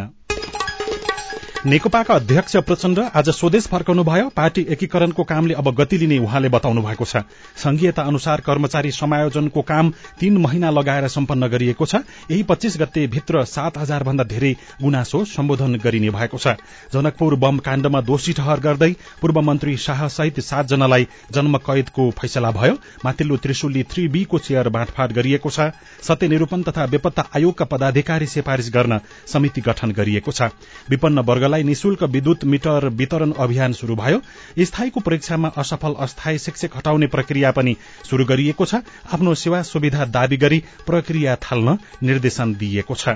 नेकपाका 1.66 2.14
अध्यक्ष 2.14 2.56
प्रचण्ड 2.58 3.00
आज 3.16 3.30
स्वदेश 3.30 3.68
फर्काउनु 3.68 4.04
भयो 4.04 4.28
पार्टी 4.30 4.66
एकीकरणको 4.72 5.24
कामले 5.24 5.54
अब 5.54 5.70
गति 5.76 5.98
लिने 5.98 6.18
उहाँले 6.18 6.50
बताउनु 6.50 6.82
भएको 6.82 7.06
छ। 7.06 7.18
संघीयता 7.58 8.02
अनुसार 8.04 8.42
कर्मचारी 8.46 8.92
समायोजनको 8.92 9.62
काम 9.62 9.90
तीन 10.20 10.38
महिना 10.38 10.70
लगाएर 10.70 11.08
सम्पन्न 11.08 11.48
गरिएको 11.48 11.86
छ। 11.86 11.96
यही 12.32 12.44
पच्चीस 12.44 12.78
गते 12.78 13.06
भित्र 13.08 13.44
सात 13.46 13.78
हजार 13.78 14.04
भन्दा 14.04 14.24
धेरै 14.26 14.52
गुनासो 14.82 15.24
सम्बोधन 15.26 15.76
गरिने 15.84 16.10
भएको 16.12 16.38
छ। 16.38 16.54
जनकपुर 16.94 17.36
बम 17.36 17.58
काण्डमा 17.66 18.02
दोषी 18.04 18.34
ठहर 18.34 18.60
गर्दै 18.60 18.92
पूर्व 19.22 19.42
मन्त्री 19.42 19.76
शाह 19.78 20.08
सहित 20.10 20.40
सातजनालाई 20.42 21.08
जन्म 21.34 21.58
कैदको 21.66 22.10
फैसला 22.12 22.52
भयो। 22.52 22.78
माथिल्लो 23.06 23.38
त्रिशुली 23.38 23.84
थ्री 23.90 24.08
बी 24.08 24.24
को 24.24 24.40
चेयर 24.42 24.70
बाँडफाँड 24.70 25.14
गरिएको 25.14 25.50
छ। 25.50 25.72
सत्य 26.04 26.28
निरूपण 26.28 26.62
तथा 26.62 26.86
बेपत्ता 26.86 27.28
आयोगका 27.36 27.66
पदाधिकारी 27.66 28.28
सिफारिश 28.28 28.70
गर्न 28.70 29.00
समिति 29.34 29.62
गठन 29.64 29.92
गरिएको 29.94 30.32
छ। 30.32 30.54
विपन्न 30.90 31.20
वर्गलाई 31.26 31.54
वर्गलाई 31.56 31.64
निशुल्क 31.64 32.04
विद्युत 32.06 32.44
मिटर 32.46 32.88
वितरण 32.92 33.32
अभियान 33.34 33.74
शुरू 33.74 33.96
भयो। 33.96 34.20
स्थायीको 34.60 35.00
परीक्षामा 35.00 35.50
असफल 35.56 35.94
अस्थायी 35.96 36.38
शिक्षक 36.38 36.76
हटाउने 36.78 37.08
प्रक्रिया 37.08 37.52
पनि 37.52 37.76
शुरू 38.06 38.26
गरिएको 38.26 38.66
छ। 38.66 38.84
आफ्नो 39.08 39.34
सेवा 39.34 39.62
सुविधा 39.64 40.06
दावी 40.08 40.38
गरी 40.38 40.60
प्रक्रिया 40.86 41.36
थाल्न 41.38 41.78
निर्देशन 42.04 42.54
दिइएको 42.56 42.96
छ। 42.96 43.16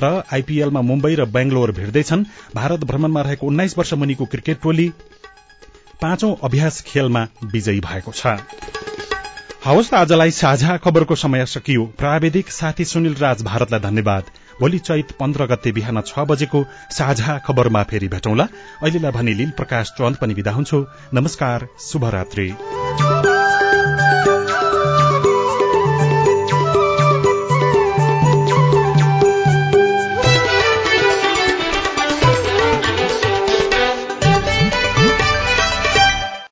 र 0.00 0.22
आईपीएलमा 0.28 0.80
मुम्बई 0.82 1.14
र 1.14 1.24
बेंगलोर 1.26 1.72
भिड्दैछन् 1.72 2.24
भारत 2.54 2.84
भ्रमणमा 2.84 3.20
रहेको 3.22 3.46
उन्नाइस 3.46 3.78
वर्ष 3.78 3.92
मुनिको 3.94 4.24
क्रिकेट 4.26 4.60
टोली 4.62 4.88
पाँचौं 6.02 6.34
अभ्यास 6.44 6.80
खेलमा 6.86 7.26
विजयी 7.44 7.80
भएको 7.80 8.12
छ। 8.12 8.36
हवस् 9.64 9.90
त 9.90 9.94
आजलाई 9.94 10.30
साझा 10.30 10.76
खबरको 10.76 11.14
समय 11.16 11.46
सकियो। 11.46 11.84
प्राविधिक 11.98 12.50
साथी 12.50 12.84
सुनिल 12.84 13.14
राज 13.14 13.42
भारतलाई 13.42 13.80
धन्यवाद। 13.80 14.24
भोलि 14.60 14.78
चैत 14.78 15.12
पन्ध्र 15.12 15.46
गते 15.46 15.72
बिहान 15.72 16.00
छ 16.00 16.26
बजेको 16.28 16.64
साझा 16.90 17.38
खबरमा 17.38 17.82
फेरि 17.82 18.08
भेटौँला। 18.08 18.48
अहिलेलाई 18.82 19.12
भने 19.12 19.34
लील 19.34 19.50
प्रकाश 19.50 19.94
चन्द 19.98 20.16
पनि 20.16 20.34
विदा 20.34 20.52
हुन्छु। 20.52 20.84
नमस्कार 21.14 21.68
शुभरात्री। 21.80 22.52